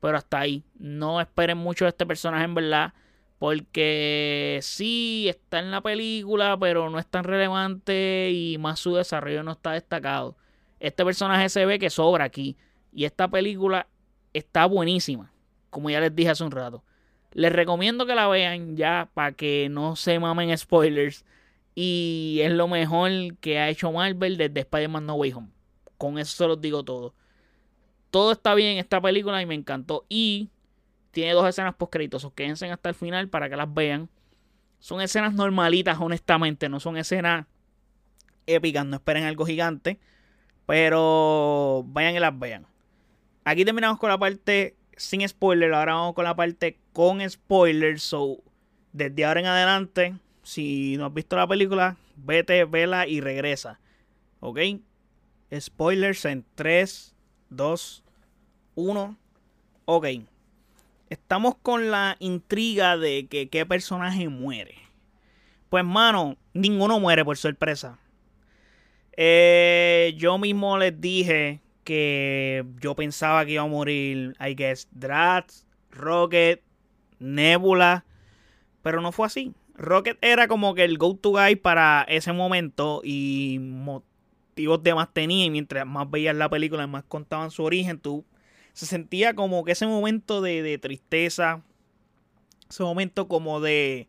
pero 0.00 0.16
hasta 0.16 0.40
ahí. 0.40 0.64
No 0.78 1.20
esperen 1.20 1.58
mucho 1.58 1.84
de 1.84 1.90
este 1.90 2.06
personaje 2.06 2.44
en 2.44 2.54
verdad, 2.54 2.94
porque 3.38 4.58
sí 4.62 5.26
está 5.28 5.58
en 5.58 5.70
la 5.70 5.80
película, 5.80 6.56
pero 6.58 6.88
no 6.90 6.98
es 6.98 7.06
tan 7.06 7.24
relevante 7.24 8.30
y 8.32 8.58
más 8.58 8.80
su 8.80 8.94
desarrollo 8.94 9.42
no 9.42 9.52
está 9.52 9.72
destacado. 9.72 10.36
Este 10.80 11.04
personaje 11.04 11.48
se 11.48 11.64
ve 11.66 11.78
que 11.78 11.90
sobra 11.90 12.24
aquí 12.24 12.56
y 12.92 13.04
esta 13.04 13.28
película 13.28 13.86
está 14.32 14.66
buenísima, 14.66 15.32
como 15.70 15.90
ya 15.90 16.00
les 16.00 16.14
dije 16.14 16.30
hace 16.30 16.44
un 16.44 16.50
rato. 16.50 16.84
Les 17.32 17.52
recomiendo 17.52 18.06
que 18.06 18.14
la 18.14 18.28
vean 18.28 18.76
ya 18.76 19.08
para 19.12 19.32
que 19.32 19.68
no 19.68 19.96
se 19.96 20.18
mamen 20.18 20.56
spoilers 20.56 21.24
y 21.74 22.38
es 22.42 22.52
lo 22.52 22.68
mejor 22.68 23.10
que 23.40 23.58
ha 23.58 23.68
hecho 23.68 23.90
Marvel 23.90 24.36
desde 24.36 24.60
Spider-Man 24.60 25.06
No 25.06 25.14
Way 25.14 25.32
Home. 25.32 25.48
Con 25.98 26.18
eso 26.18 26.36
se 26.36 26.46
los 26.46 26.60
digo 26.60 26.84
todo. 26.84 27.14
Todo 28.10 28.32
está 28.32 28.54
bien 28.54 28.72
en 28.72 28.78
esta 28.78 29.00
película 29.00 29.42
y 29.42 29.46
me 29.46 29.54
encantó. 29.54 30.06
Y 30.08 30.50
tiene 31.10 31.32
dos 31.32 31.48
escenas 31.48 31.74
post 31.74 31.92
créditos. 31.92 32.30
Quédense 32.34 32.70
hasta 32.70 32.88
el 32.90 32.94
final 32.94 33.28
para 33.28 33.50
que 33.50 33.56
las 33.56 33.72
vean. 33.72 34.08
Son 34.78 35.00
escenas 35.00 35.34
normalitas, 35.34 35.98
honestamente. 36.00 36.68
No 36.68 36.78
son 36.78 36.96
escenas 36.96 37.46
épicas. 38.46 38.86
No 38.86 38.96
esperen 38.96 39.24
algo 39.24 39.44
gigante. 39.44 39.98
Pero 40.66 41.84
vayan 41.88 42.14
y 42.14 42.20
las 42.20 42.38
vean. 42.38 42.66
Aquí 43.44 43.64
terminamos 43.64 43.98
con 43.98 44.10
la 44.10 44.18
parte 44.18 44.76
sin 44.96 45.26
spoiler. 45.28 45.74
Ahora 45.74 45.94
vamos 45.94 46.14
con 46.14 46.24
la 46.24 46.36
parte 46.36 46.78
con 46.92 47.28
spoilers. 47.28 48.02
So, 48.02 48.42
desde 48.92 49.24
ahora 49.24 49.40
en 49.40 49.46
adelante 49.46 50.14
si 50.44 50.96
no 50.96 51.06
has 51.06 51.14
visto 51.14 51.36
la 51.36 51.48
película, 51.48 51.96
vete, 52.16 52.64
vela 52.64 53.08
y 53.08 53.20
regresa. 53.20 53.80
¿Ok? 54.40 54.60
Spoilers 55.58 56.24
en 56.26 56.44
3, 56.54 57.14
2, 57.50 58.04
1. 58.74 59.16
Ok. 59.86 60.06
Estamos 61.10 61.56
con 61.62 61.90
la 61.90 62.16
intriga 62.18 62.96
de 62.96 63.26
que 63.26 63.48
qué 63.48 63.66
personaje 63.66 64.28
muere. 64.28 64.76
Pues, 65.70 65.84
mano, 65.84 66.36
ninguno 66.52 67.00
muere 67.00 67.24
por 67.24 67.36
sorpresa. 67.36 67.98
Eh, 69.16 70.14
yo 70.16 70.38
mismo 70.38 70.76
les 70.78 71.00
dije 71.00 71.60
que 71.84 72.64
yo 72.80 72.94
pensaba 72.94 73.44
que 73.44 73.52
iba 73.52 73.62
a 73.62 73.66
morir, 73.66 74.36
I 74.40 74.54
guess, 74.54 74.88
Drax, 74.92 75.66
Rocket, 75.90 76.62
Nebula. 77.18 78.04
Pero 78.82 79.00
no 79.00 79.12
fue 79.12 79.26
así. 79.26 79.54
Rocket 79.76 80.18
era 80.22 80.48
como 80.48 80.74
que 80.74 80.84
el 80.84 80.98
go-to 80.98 81.32
guy 81.32 81.56
para 81.56 82.02
ese 82.08 82.32
momento 82.32 83.00
y 83.02 83.58
motivos 83.60 84.82
de 84.82 84.94
más 84.94 85.12
tenía 85.12 85.44
y 85.44 85.50
mientras 85.50 85.86
más 85.86 86.10
veías 86.10 86.36
la 86.36 86.48
película, 86.48 86.86
más 86.86 87.04
contaban 87.04 87.50
su 87.50 87.64
origen, 87.64 87.98
tú 87.98 88.24
se 88.72 88.86
sentía 88.86 89.34
como 89.34 89.64
que 89.64 89.72
ese 89.72 89.86
momento 89.86 90.40
de, 90.40 90.62
de 90.62 90.78
tristeza, 90.78 91.62
ese 92.68 92.82
momento 92.82 93.28
como 93.28 93.60
de, 93.60 94.08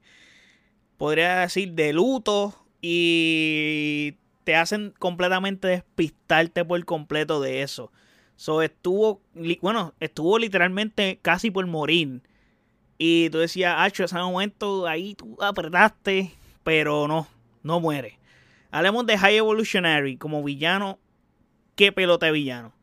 podría 0.98 1.42
decir, 1.42 1.74
de 1.74 1.94
luto 1.94 2.56
y 2.82 4.16
te 4.44 4.56
hacen 4.56 4.94
completamente 5.00 5.68
despistarte 5.68 6.64
por 6.64 6.84
completo 6.86 7.42
de 7.42 7.64
eso. 7.64 7.92
So, 8.38 8.62
estuvo, 8.62 9.22
bueno, 9.62 9.94
estuvo 10.00 10.38
literalmente 10.38 11.20
casi 11.22 11.52
por 11.52 11.66
morir 11.68 12.22
y 12.98 13.30
tú 13.30 13.40
decías, 13.40 13.76
Hacho, 13.78 14.06
ese 14.06 14.16
momento 14.16 14.88
ahí 14.88 15.16
tú 15.16 15.38
apretaste, 15.42 16.32
pero 16.64 17.08
no, 17.08 17.28
no 17.64 17.80
muere. 17.80 18.20
Hablemos 18.72 19.06
de 19.06 19.18
High 19.18 19.38
Evolutionary 19.38 20.18
como 20.18 20.44
villano. 20.44 21.00
¿Qué 21.76 21.92
pelota 21.92 22.28
de 22.28 22.32
villano? 22.32 22.74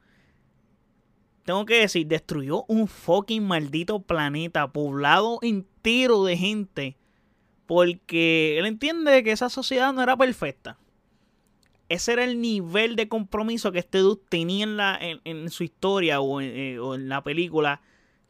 Tengo 1.45 1.67
que 1.67 1.81
decir, 1.81 2.07
destruyó 2.07 2.65
un 2.69 2.89
fucking 2.89 3.45
maldito 3.45 4.01
planeta 4.01 4.73
poblado 4.73 5.39
entero 5.43 6.25
de 6.25 6.37
gente. 6.37 6.97
Porque 7.67 8.59
él 8.59 8.67
entiende 8.67 9.23
que 9.23 9.33
esa 9.33 9.49
sociedad 9.49 9.93
no 9.93 10.03
era 10.03 10.17
perfecta. 10.17 10.79
Ese 11.89 12.13
era 12.13 12.25
el 12.25 12.41
nivel 12.41 12.97
de 12.97 13.09
compromiso 13.09 13.73
que 13.73 13.81
este 13.81 13.99
dude 13.99 14.23
tenía 14.29 14.65
en, 14.65 14.77
la, 14.77 14.99
en, 15.01 15.51
su 15.51 15.65
historia 15.65 16.17
eh, 16.41 16.79
o 16.79 16.95
en, 16.95 17.09
la 17.09 17.23
película 17.23 17.83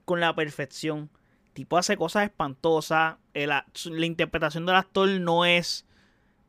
con 0.05 0.21
la 0.21 0.35
perfección. 0.35 1.11
Tipo 1.53 1.79
hace 1.79 1.97
cosas 1.97 2.25
espantosas. 2.25 3.17
la 3.35 4.07
interpretación 4.07 4.67
del 4.67 4.77
actor 4.77 5.09
no 5.09 5.45
es 5.45 5.87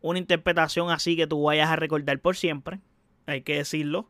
una 0.02 0.20
interpretación 0.20 0.90
así 0.92 1.16
que 1.16 1.28
tú 1.28 1.44
vayas 1.44 1.70
a 1.70 1.76
recordar 1.76 2.20
por 2.20 2.36
siempre. 2.36 2.80
Hay 3.26 3.42
que 3.42 3.58
decirlo. 3.58 4.10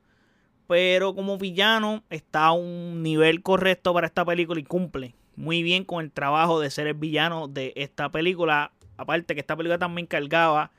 Pero 0.68 1.14
como 1.14 1.38
villano 1.38 2.04
está 2.10 2.46
a 2.46 2.52
un 2.54 3.04
nivel 3.04 3.44
correcto 3.44 3.94
para 3.94 4.08
esta 4.08 4.26
película 4.26 4.60
y 4.60 4.64
cumple 4.64 5.16
muy 5.36 5.64
bien 5.64 5.84
con 5.84 6.04
el 6.04 6.12
trabajo 6.12 6.60
de 6.60 6.70
ser 6.70 6.88
el 6.88 6.94
villano 6.94 7.48
de 7.48 7.74
esta 7.76 8.10
película. 8.12 8.72
Aparte 8.98 9.34
que 9.34 9.42
esta 9.42 9.56
película 9.56 9.78
también 9.78 10.08
cargaba 10.08 10.72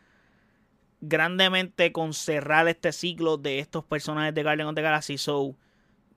grandemente 1.01 1.93
con 1.93 2.15
cerrar 2.15 2.69
este 2.69 2.93
ciclo 2.93 3.37
de 3.37 3.59
estos 3.59 3.85
personajes 3.85 4.35
de 4.35 4.43
Guardian 4.43 4.69
of 4.69 4.75
the 4.75 4.83
Galaxy. 4.83 5.19
So, 5.19 5.57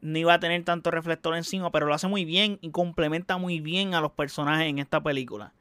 no 0.07 0.17
iba 0.17 0.33
a 0.33 0.39
tener 0.39 0.63
tanto 0.63 0.89
reflector 0.89 1.35
encima, 1.35 1.69
pero 1.69 1.85
lo 1.85 1.93
hace 1.93 2.07
muy 2.07 2.23
bien 2.23 2.59
y 2.61 2.71
complementa 2.71 3.37
muy 3.37 3.59
bien 3.59 3.93
a 3.93 3.99
los 3.99 4.13
personajes 4.13 4.67
en 4.67 4.79
esta 4.79 5.03
película. 5.03 5.53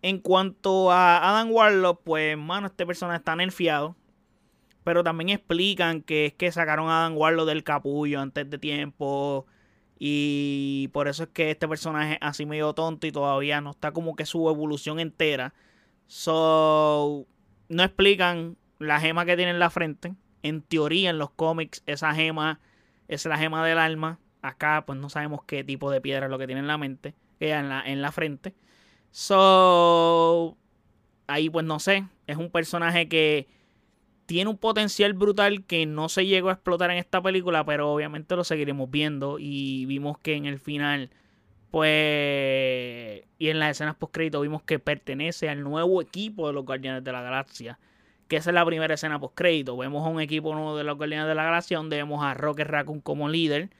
En 0.00 0.20
cuanto 0.20 0.90
a 0.90 1.18
Adam 1.28 1.50
Warlock, 1.50 2.00
pues, 2.02 2.36
mano, 2.38 2.68
este 2.68 2.86
personaje 2.86 3.18
está 3.18 3.36
nerfeado. 3.36 3.94
Pero 4.84 5.04
también 5.04 5.28
explican 5.30 6.00
que 6.00 6.26
es 6.26 6.32
que 6.32 6.50
sacaron 6.50 6.88
a 6.88 7.00
Adam 7.00 7.16
Warlock 7.18 7.46
del 7.46 7.62
capullo 7.62 8.20
antes 8.20 8.48
de 8.48 8.58
tiempo. 8.58 9.44
Y 9.98 10.88
por 10.94 11.06
eso 11.06 11.24
es 11.24 11.28
que 11.30 11.50
este 11.50 11.68
personaje 11.68 12.16
así 12.22 12.46
medio 12.46 12.72
tonto 12.72 13.06
y 13.06 13.12
todavía 13.12 13.60
no 13.60 13.72
está 13.72 13.92
como 13.92 14.16
que 14.16 14.24
su 14.24 14.48
evolución 14.48 14.98
entera. 14.98 15.52
So, 16.06 17.26
no 17.68 17.82
explican 17.82 18.56
la 18.78 18.98
gema 18.98 19.26
que 19.26 19.36
tiene 19.36 19.50
en 19.50 19.58
la 19.58 19.68
frente. 19.68 20.14
En 20.42 20.62
teoría, 20.62 21.10
en 21.10 21.18
los 21.18 21.30
cómics, 21.30 21.82
esa 21.86 22.14
gema 22.14 22.60
es 23.08 23.24
la 23.26 23.38
gema 23.38 23.66
del 23.66 23.78
alma. 23.78 24.18
Acá, 24.42 24.84
pues 24.86 24.98
no 24.98 25.08
sabemos 25.08 25.40
qué 25.46 25.64
tipo 25.64 25.90
de 25.90 26.00
piedra 26.00 26.26
es 26.26 26.30
lo 26.30 26.38
que 26.38 26.46
tiene 26.46 26.60
en 26.60 26.66
la 26.66 26.78
mente, 26.78 27.14
en 27.40 27.68
la, 27.68 27.82
en 27.82 28.02
la 28.02 28.12
frente. 28.12 28.54
So, 29.10 30.56
ahí 31.26 31.48
pues 31.48 31.64
no 31.64 31.78
sé. 31.78 32.06
Es 32.26 32.36
un 32.36 32.50
personaje 32.50 33.08
que 33.08 33.46
tiene 34.26 34.50
un 34.50 34.58
potencial 34.58 35.12
brutal 35.12 35.64
que 35.64 35.86
no 35.86 36.08
se 36.08 36.26
llegó 36.26 36.48
a 36.48 36.54
explotar 36.54 36.90
en 36.90 36.98
esta 36.98 37.22
película, 37.22 37.64
pero 37.64 37.92
obviamente 37.92 38.36
lo 38.36 38.44
seguiremos 38.44 38.90
viendo. 38.90 39.38
Y 39.38 39.86
vimos 39.86 40.18
que 40.18 40.34
en 40.34 40.46
el 40.46 40.58
final, 40.58 41.10
pues, 41.70 43.22
y 43.38 43.48
en 43.48 43.58
las 43.58 43.72
escenas 43.72 43.96
post 43.96 44.14
crédito 44.14 44.40
vimos 44.40 44.62
que 44.62 44.78
pertenece 44.78 45.48
al 45.48 45.62
nuevo 45.62 46.00
equipo 46.02 46.46
de 46.46 46.54
los 46.54 46.64
Guardianes 46.64 47.04
de 47.04 47.12
la 47.12 47.22
Galaxia. 47.22 47.78
Que 48.28 48.36
esa 48.36 48.50
es 48.50 48.54
la 48.54 48.64
primera 48.64 48.94
escena 48.94 49.20
post 49.20 49.34
crédito. 49.34 49.76
Vemos 49.76 50.06
a 50.06 50.10
un 50.10 50.20
equipo 50.20 50.54
nuevo 50.54 50.76
de 50.76 50.84
los 50.84 50.96
Guardianes 50.96 51.28
de 51.28 51.34
la 51.34 51.44
Galaxia 51.44 51.76
donde 51.76 51.96
vemos 51.96 52.24
a 52.24 52.34
Rocket 52.34 52.66
Raccoon 52.66 53.00
como 53.00 53.28
líder. 53.28 53.70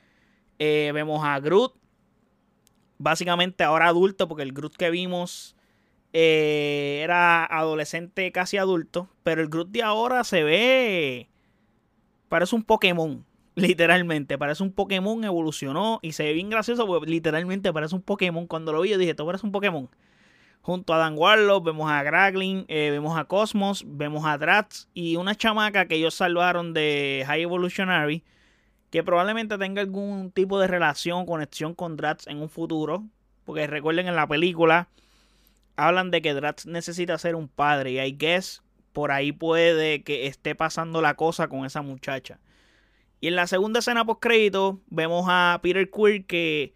Eh, 0.58 0.90
vemos 0.94 1.24
a 1.24 1.38
Groot. 1.40 1.74
Básicamente 2.98 3.64
ahora 3.64 3.88
adulto, 3.88 4.28
porque 4.28 4.42
el 4.42 4.52
Groot 4.52 4.76
que 4.76 4.90
vimos 4.90 5.56
eh, 6.12 7.00
era 7.02 7.44
adolescente 7.44 8.30
casi 8.30 8.56
adulto, 8.56 9.08
pero 9.24 9.42
el 9.42 9.48
Groot 9.48 9.70
de 9.70 9.82
ahora 9.82 10.22
se 10.24 10.44
ve... 10.44 11.28
Parece 12.28 12.54
un 12.54 12.62
Pokémon, 12.62 13.24
literalmente. 13.56 14.38
Parece 14.38 14.62
un 14.62 14.72
Pokémon, 14.72 15.24
evolucionó 15.24 15.98
y 16.02 16.12
se 16.12 16.24
ve 16.24 16.32
bien 16.32 16.50
gracioso 16.50 17.04
literalmente 17.04 17.72
parece 17.72 17.94
un 17.94 18.02
Pokémon. 18.02 18.46
Cuando 18.46 18.72
lo 18.72 18.80
vi 18.82 18.90
yo 18.90 18.98
dije, 18.98 19.10
esto 19.10 19.26
parece 19.26 19.44
un 19.44 19.52
Pokémon. 19.52 19.90
Junto 20.64 20.94
a 20.94 20.96
Dan 20.96 21.18
Warlock 21.18 21.62
vemos 21.62 21.90
a 21.90 22.02
Graglin, 22.02 22.64
eh, 22.68 22.88
vemos 22.90 23.18
a 23.18 23.26
Cosmos, 23.26 23.84
vemos 23.86 24.24
a 24.24 24.38
Drax 24.38 24.88
y 24.94 25.16
una 25.16 25.34
chamaca 25.34 25.84
que 25.84 25.96
ellos 25.96 26.14
salvaron 26.14 26.72
de 26.72 27.22
High 27.26 27.42
Evolutionary 27.42 28.24
que 28.88 29.04
probablemente 29.04 29.58
tenga 29.58 29.82
algún 29.82 30.30
tipo 30.30 30.58
de 30.58 30.66
relación, 30.66 31.26
conexión 31.26 31.74
con 31.74 31.98
Drax 31.98 32.28
en 32.28 32.40
un 32.40 32.48
futuro. 32.48 33.04
Porque 33.44 33.66
recuerden 33.66 34.08
en 34.08 34.16
la 34.16 34.26
película 34.26 34.88
hablan 35.76 36.10
de 36.10 36.22
que 36.22 36.32
Drax 36.32 36.64
necesita 36.64 37.18
ser 37.18 37.34
un 37.34 37.48
padre 37.48 37.90
y 37.90 38.00
I 38.00 38.16
guess 38.16 38.62
por 38.94 39.12
ahí 39.12 39.32
puede 39.32 40.02
que 40.02 40.28
esté 40.28 40.54
pasando 40.54 41.02
la 41.02 41.12
cosa 41.12 41.46
con 41.48 41.66
esa 41.66 41.82
muchacha. 41.82 42.40
Y 43.20 43.28
en 43.28 43.36
la 43.36 43.46
segunda 43.46 43.80
escena 43.80 44.06
post 44.06 44.22
crédito 44.22 44.80
vemos 44.86 45.26
a 45.28 45.60
Peter 45.62 45.90
Quill 45.90 46.24
que 46.24 46.72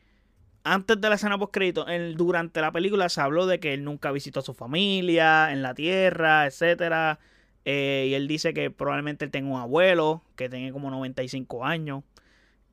antes 0.64 1.00
de 1.00 1.08
la 1.08 1.14
escena 1.14 1.38
post 1.38 1.52
crédito, 1.52 1.86
durante 2.14 2.60
la 2.60 2.72
película 2.72 3.08
se 3.08 3.20
habló 3.20 3.46
de 3.46 3.60
que 3.60 3.74
él 3.74 3.84
nunca 3.84 4.12
visitó 4.12 4.40
a 4.40 4.42
su 4.42 4.54
familia 4.54 5.52
en 5.52 5.62
la 5.62 5.74
tierra, 5.74 6.46
etcétera. 6.46 7.18
Eh, 7.64 8.06
y 8.10 8.14
él 8.14 8.28
dice 8.28 8.54
que 8.54 8.70
probablemente 8.70 9.24
él 9.24 9.30
tenga 9.30 9.50
un 9.50 9.60
abuelo 9.60 10.22
que 10.36 10.48
tiene 10.48 10.72
como 10.72 10.90
95 10.90 11.64
años. 11.64 12.02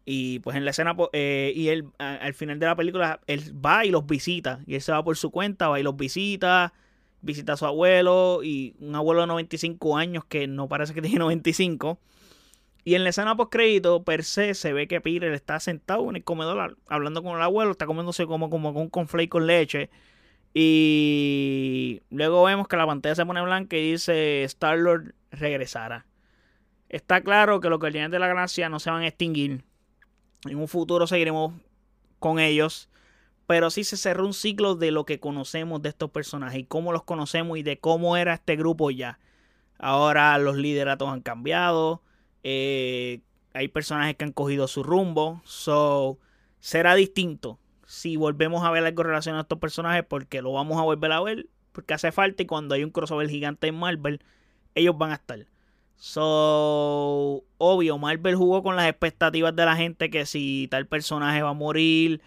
Y 0.06 0.40
pues 0.40 0.56
en 0.56 0.66
la 0.66 0.72
escena, 0.72 0.96
eh, 1.14 1.52
y 1.56 1.70
él 1.70 1.88
al 1.98 2.34
final 2.34 2.60
de 2.60 2.66
la 2.68 2.76
película, 2.76 3.20
él 3.28 3.42
va 3.66 3.86
y 3.86 3.92
los 3.92 4.06
visita. 4.06 4.62
Y 4.68 4.76
él 4.76 4.82
se 4.82 4.92
va 4.92 5.04
por 5.04 5.18
su 5.18 5.32
cuenta, 5.32 5.68
va 5.68 5.80
y 5.80 5.84
los 5.84 5.98
visita. 5.98 6.74
Visita 7.22 7.54
a 7.54 7.58
su 7.58 7.66
abuelo. 7.66 8.42
Y 8.44 8.76
un 8.80 8.96
abuelo 8.96 9.22
de 9.22 9.28
95 9.28 9.98
años 9.98 10.26
que 10.26 10.48
no 10.48 10.68
parece 10.68 10.94
que 10.94 11.02
tiene 11.02 11.20
95. 11.20 12.00
Y 12.86 12.96
en 12.96 13.04
la 13.04 13.10
escena 13.10 13.36
post 13.36 13.52
crédito, 13.52 14.04
per 14.04 14.24
se, 14.24 14.54
se 14.54 14.72
ve 14.72 14.88
que 14.88 15.02
Peter 15.02 15.34
está 15.34 15.60
sentado 15.60 16.10
en 16.10 16.16
el 16.16 16.24
comedor 16.24 16.78
hablando 16.88 17.22
con 17.24 17.36
el 17.36 17.42
abuelo. 17.42 17.72
Está 17.72 17.86
comiéndose 17.86 18.26
como, 18.28 18.50
como 18.50 18.70
un 18.70 18.90
conflate 18.90 19.28
con 19.28 19.48
leche. 19.48 19.90
Y 20.54 22.02
luego 22.10 22.44
vemos 22.44 22.68
que 22.68 22.78
la 22.78 22.86
pantalla 22.86 23.16
se 23.16 23.26
pone 23.26 23.42
blanca 23.42 23.76
y 23.76 23.92
dice 23.92 24.44
Star-Lord 24.44 25.16
regresará. 25.32 26.06
Está 26.88 27.22
claro 27.22 27.60
que 27.60 27.70
los 27.70 27.80
guardianes 27.80 28.12
de 28.12 28.20
la 28.20 28.28
gracia 28.28 28.70
no 28.70 28.80
se 28.80 28.90
van 28.92 29.02
a 29.02 29.08
extinguir 29.08 29.66
en 30.46 30.58
un 30.58 30.68
futuro 30.68 31.08
seguiremos 31.08 31.54
con 32.20 32.40
ellos. 32.40 32.90
Pero 33.48 33.70
sí 33.70 33.84
se 33.84 33.98
cerró 33.98 34.26
un 34.26 34.34
ciclo 34.34 34.76
de 34.76 34.92
lo 34.92 35.06
que 35.06 35.20
conocemos 35.20 35.82
de 35.82 35.90
estos 35.90 36.10
personajes 36.10 36.60
y 36.60 36.64
cómo 36.64 36.92
los 36.92 37.04
conocemos 37.04 37.58
y 37.58 37.64
de 37.64 37.80
cómo 37.80 38.18
era 38.18 38.34
este 38.34 38.56
grupo 38.56 38.90
ya. 38.90 39.20
Ahora 39.78 40.36
los 40.40 40.56
lideratos 40.56 41.10
han 41.10 41.22
cambiado. 41.22 42.02
Eh, 42.48 43.22
hay 43.54 43.70
personajes 43.70 44.16
que 44.16 44.24
han 44.24 44.32
cogido 44.32 44.68
su 44.68 44.84
rumbo. 44.84 45.42
So, 45.46 46.20
será 46.60 46.94
distinto 46.94 47.60
si 47.88 48.18
volvemos 48.18 48.64
a 48.64 48.70
ver 48.70 48.86
algo 48.86 49.02
relacionado 49.02 49.40
a 49.40 49.42
estos 49.44 49.58
personajes 49.58 50.06
porque 50.08 50.44
lo 50.44 50.54
vamos 50.54 50.78
a 50.78 50.84
volver 50.84 51.12
a 51.12 51.22
ver. 51.22 51.48
Porque 51.72 51.96
hace 51.96 52.12
falta 52.12 52.44
y 52.44 52.46
cuando 52.46 52.76
hay 52.76 52.84
un 52.84 52.92
crossover 52.92 53.28
gigante 53.30 53.68
en 53.68 53.76
Marvel, 53.76 54.22
ellos 54.76 54.96
van 54.96 55.12
a 55.12 55.16
estar. 55.16 55.48
So, 55.96 57.44
obvio, 57.58 57.98
Marvel 57.98 58.36
jugó 58.36 58.62
con 58.62 58.76
las 58.76 58.88
expectativas 58.90 59.56
de 59.56 59.66
la 59.66 59.76
gente 59.76 60.12
que 60.12 60.26
si 60.28 60.68
tal 60.70 60.86
personaje 60.88 61.42
va 61.42 61.50
a 61.50 61.54
morir, 61.54 62.22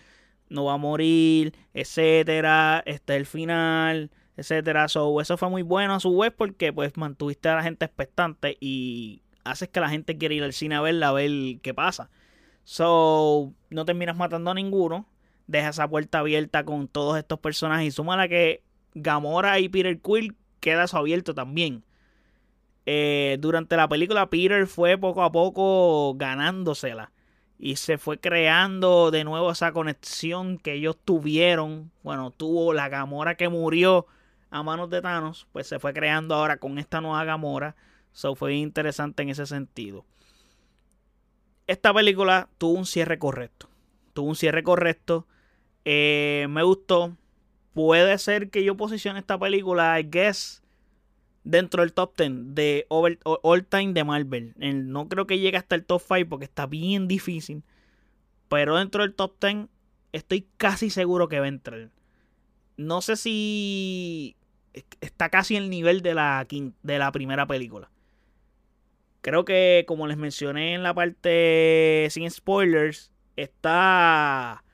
no 0.49 0.65
va 0.65 0.75
a 0.75 0.79
morir, 0.79 1.55
etcétera, 1.75 2.83
este 2.87 3.15
es 3.15 3.21
el 3.21 3.27
final, 3.27 4.11
etcétera. 4.37 4.89
So, 4.89 5.21
eso 5.21 5.37
fue 5.37 5.49
muy 5.49 5.63
bueno 5.63 5.95
a 5.95 6.01
su 6.01 6.17
vez 6.19 6.33
porque 6.37 6.73
pues 6.73 6.97
mantuviste 6.97 7.49
a 7.51 7.57
la 7.57 7.63
gente 7.63 7.85
expectante 7.85 8.57
y 8.61 9.23
haces 9.45 9.69
que 9.69 9.81
la 9.81 9.89
gente 9.89 10.19
quiera 10.19 10.35
ir 10.35 10.43
al 10.43 10.53
cine 10.53 10.77
a 10.77 10.81
verla, 10.81 11.09
a 11.09 11.13
ver 11.13 11.31
qué 11.63 11.75
pasa. 11.75 12.11
So, 12.65 13.55
no 13.71 13.85
terminas 13.85 14.17
matando 14.17 14.51
a 14.51 14.55
ninguno, 14.55 15.07
deja 15.47 15.71
esa 15.71 15.89
puerta 15.89 16.19
abierta 16.19 16.65
con 16.65 16.89
todos 16.89 17.19
estos 17.19 17.39
personajes 17.39 17.87
y 17.87 17.91
suma 17.91 18.17
la 18.17 18.29
que 18.29 18.63
Gamora 18.95 19.59
y 19.59 19.69
Peter 19.69 19.99
Quill 20.01 20.37
queda 20.61 20.85
eso 20.85 20.99
abierto 20.99 21.35
también. 21.35 21.85
Eh, 22.87 23.37
durante 23.41 23.77
la 23.77 23.89
película 23.89 24.31
Peter 24.31 24.67
fue 24.67 24.97
poco 24.97 25.23
a 25.23 25.31
poco 25.31 26.15
ganándosela 26.15 27.13
y 27.59 27.77
se 27.77 27.99
fue 27.99 28.19
creando 28.19 29.11
de 29.11 29.25
nuevo 29.25 29.51
esa 29.51 29.73
conexión 29.73 30.59
que 30.59 30.75
ellos 30.75 30.97
tuvieron. 31.05 31.91
Bueno, 32.03 32.31
tuvo 32.31 32.73
la 32.73 32.89
Gamora 32.89 33.37
que 33.37 33.49
murió 33.49 34.07
a 34.51 34.63
manos 34.63 34.89
de 34.91 35.03
Thanos, 35.03 35.47
pues 35.53 35.67
se 35.67 35.79
fue 35.79 35.93
creando 35.93 36.35
ahora 36.35 36.59
con 36.59 36.79
esta 36.79 37.01
nueva 37.01 37.25
Gamora. 37.25 37.77
So 38.19 38.35
fue 38.35 38.57
interesante 38.57 39.23
en 39.23 39.29
ese 39.29 39.47
sentido. 39.47 40.05
Esta 41.69 41.95
película 41.95 42.49
tuvo 42.59 42.73
un 42.73 42.85
cierre 42.85 43.17
correcto. 43.17 43.69
Tuvo 44.13 44.31
un 44.31 44.35
cierre 44.35 44.65
correcto. 44.65 45.29
Eh, 45.85 46.49
me 46.51 46.65
gustó. 46.65 47.17
Puede 47.75 48.19
ser 48.19 48.51
que 48.51 48.65
yo 48.65 48.77
posicione 48.77 49.21
esta 49.21 49.39
película, 49.39 50.01
I 50.01 50.09
guess, 50.11 50.65
dentro 51.45 51.83
del 51.83 51.93
top 51.93 52.17
10 52.17 52.57
de 52.57 52.87
all 52.89 53.67
time 53.67 53.93
de 53.93 54.03
Marvel. 54.03 54.53
No 54.59 55.09
creo 55.09 55.29
que 55.29 55.39
llegue 55.39 55.57
hasta 55.57 55.77
el 55.77 55.85
top 55.85 56.03
5 56.03 56.29
porque 56.29 56.47
está 56.47 56.67
bien 56.67 57.07
difícil. 57.07 57.63
Pero 58.49 58.79
dentro 58.79 59.03
del 59.03 59.15
top 59.15 59.37
10 59.41 59.69
estoy 60.11 60.49
casi 60.57 60.91
seguro 60.91 61.29
que 61.29 61.39
va 61.39 61.45
a 61.45 61.51
entrar. 61.51 61.91
No 62.77 63.01
sé 63.01 63.15
si 63.15 64.35
está 65.01 65.29
casi 65.29 65.55
el 65.55 65.71
nivel 65.71 66.03
de 66.03 66.15
la, 66.15 66.45
de 66.83 66.99
la 66.99 67.13
primera 67.13 67.47
película. 67.47 67.93
Creo 69.29 69.45
que, 69.45 69.85
como 69.87 70.07
les 70.07 70.17
mencioné 70.17 70.73
en 70.73 70.83
la 70.83 70.95
parte 70.95 72.09
sin 72.11 72.31
spoilers, 72.31 73.13
esta 73.37 74.65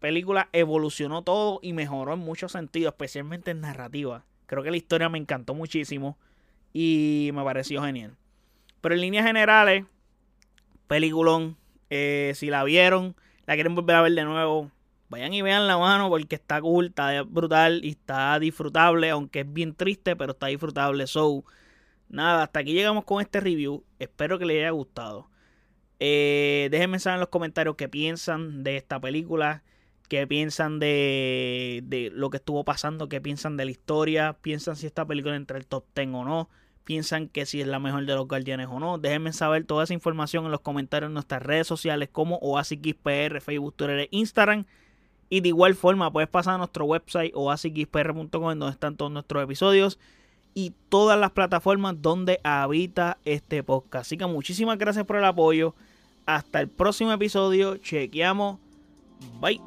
película 0.00 0.48
evolucionó 0.54 1.20
todo 1.20 1.60
y 1.60 1.74
mejoró 1.74 2.14
en 2.14 2.20
muchos 2.20 2.52
sentidos, 2.52 2.94
especialmente 2.94 3.50
en 3.50 3.60
narrativa. 3.60 4.24
Creo 4.46 4.62
que 4.62 4.70
la 4.70 4.78
historia 4.78 5.10
me 5.10 5.18
encantó 5.18 5.54
muchísimo 5.54 6.16
y 6.72 7.28
me 7.34 7.44
pareció 7.44 7.82
genial. 7.82 8.16
Pero 8.80 8.94
en 8.94 9.02
líneas 9.02 9.26
generales, 9.26 9.84
peliculón. 10.86 11.58
Eh, 11.90 12.32
si 12.34 12.48
la 12.48 12.64
vieron, 12.64 13.14
la 13.44 13.56
quieren 13.56 13.74
volver 13.74 13.96
a 13.96 14.00
ver 14.00 14.12
de 14.12 14.24
nuevo, 14.24 14.70
vayan 15.10 15.34
y 15.34 15.42
vean 15.42 15.66
la 15.66 15.76
mano 15.76 16.08
porque 16.08 16.36
está 16.36 16.62
cool, 16.62 16.86
está 16.86 17.22
brutal 17.24 17.84
y 17.84 17.90
está 17.90 18.38
disfrutable, 18.38 19.10
aunque 19.10 19.40
es 19.40 19.52
bien 19.52 19.74
triste, 19.74 20.16
pero 20.16 20.32
está 20.32 20.46
disfrutable. 20.46 21.06
So, 21.06 21.44
nada, 22.08 22.44
hasta 22.44 22.60
aquí 22.60 22.72
llegamos 22.72 23.04
con 23.04 23.20
este 23.22 23.40
review. 23.40 23.84
Espero 23.98 24.38
que 24.38 24.46
les 24.46 24.58
haya 24.58 24.70
gustado. 24.70 25.30
Eh, 25.98 26.68
déjenme 26.70 26.98
saber 26.98 27.16
en 27.16 27.20
los 27.20 27.28
comentarios 27.30 27.76
qué 27.76 27.88
piensan 27.88 28.62
de 28.62 28.76
esta 28.76 29.00
película, 29.00 29.62
qué 30.08 30.26
piensan 30.26 30.78
de, 30.78 31.82
de 31.84 32.10
lo 32.12 32.30
que 32.30 32.36
estuvo 32.38 32.64
pasando, 32.64 33.08
qué 33.08 33.20
piensan 33.20 33.56
de 33.56 33.64
la 33.64 33.70
historia, 33.70 34.36
piensan 34.42 34.76
si 34.76 34.86
esta 34.86 35.06
película 35.06 35.36
entra 35.36 35.58
el 35.58 35.66
top 35.66 35.84
10 35.94 36.08
o 36.08 36.24
no 36.24 36.50
piensan 36.86 37.28
que 37.28 37.46
si 37.46 37.60
es 37.60 37.66
la 37.66 37.80
mejor 37.80 38.06
de 38.06 38.14
los 38.14 38.28
guardianes 38.28 38.68
o 38.70 38.78
no. 38.78 38.96
Déjenme 38.96 39.32
saber 39.32 39.64
toda 39.64 39.84
esa 39.84 39.92
información 39.92 40.46
en 40.46 40.52
los 40.52 40.60
comentarios 40.60 41.08
en 41.08 41.14
nuestras 41.14 41.42
redes 41.42 41.66
sociales 41.66 42.08
como 42.10 42.36
OasisXPR, 42.36 43.40
Facebook, 43.40 43.74
Twitter 43.74 43.98
e 43.98 44.08
Instagram. 44.12 44.64
Y 45.28 45.40
de 45.40 45.48
igual 45.48 45.74
forma 45.74 46.12
puedes 46.12 46.30
pasar 46.30 46.54
a 46.54 46.58
nuestro 46.58 46.84
website 46.84 47.32
oasisxpr.com 47.34 48.30
donde 48.30 48.70
están 48.70 48.96
todos 48.96 49.10
nuestros 49.10 49.42
episodios 49.42 49.98
y 50.56 50.72
todas 50.88 51.20
las 51.20 51.32
plataformas 51.32 52.00
donde 52.00 52.40
habita 52.42 53.18
este 53.26 53.62
podcast. 53.62 54.06
Así 54.06 54.16
que 54.16 54.24
muchísimas 54.24 54.78
gracias 54.78 55.04
por 55.04 55.16
el 55.16 55.24
apoyo. 55.26 55.74
Hasta 56.24 56.62
el 56.62 56.68
próximo 56.68 57.12
episodio. 57.12 57.76
Chequeamos. 57.76 58.58
Bye. 59.38 59.60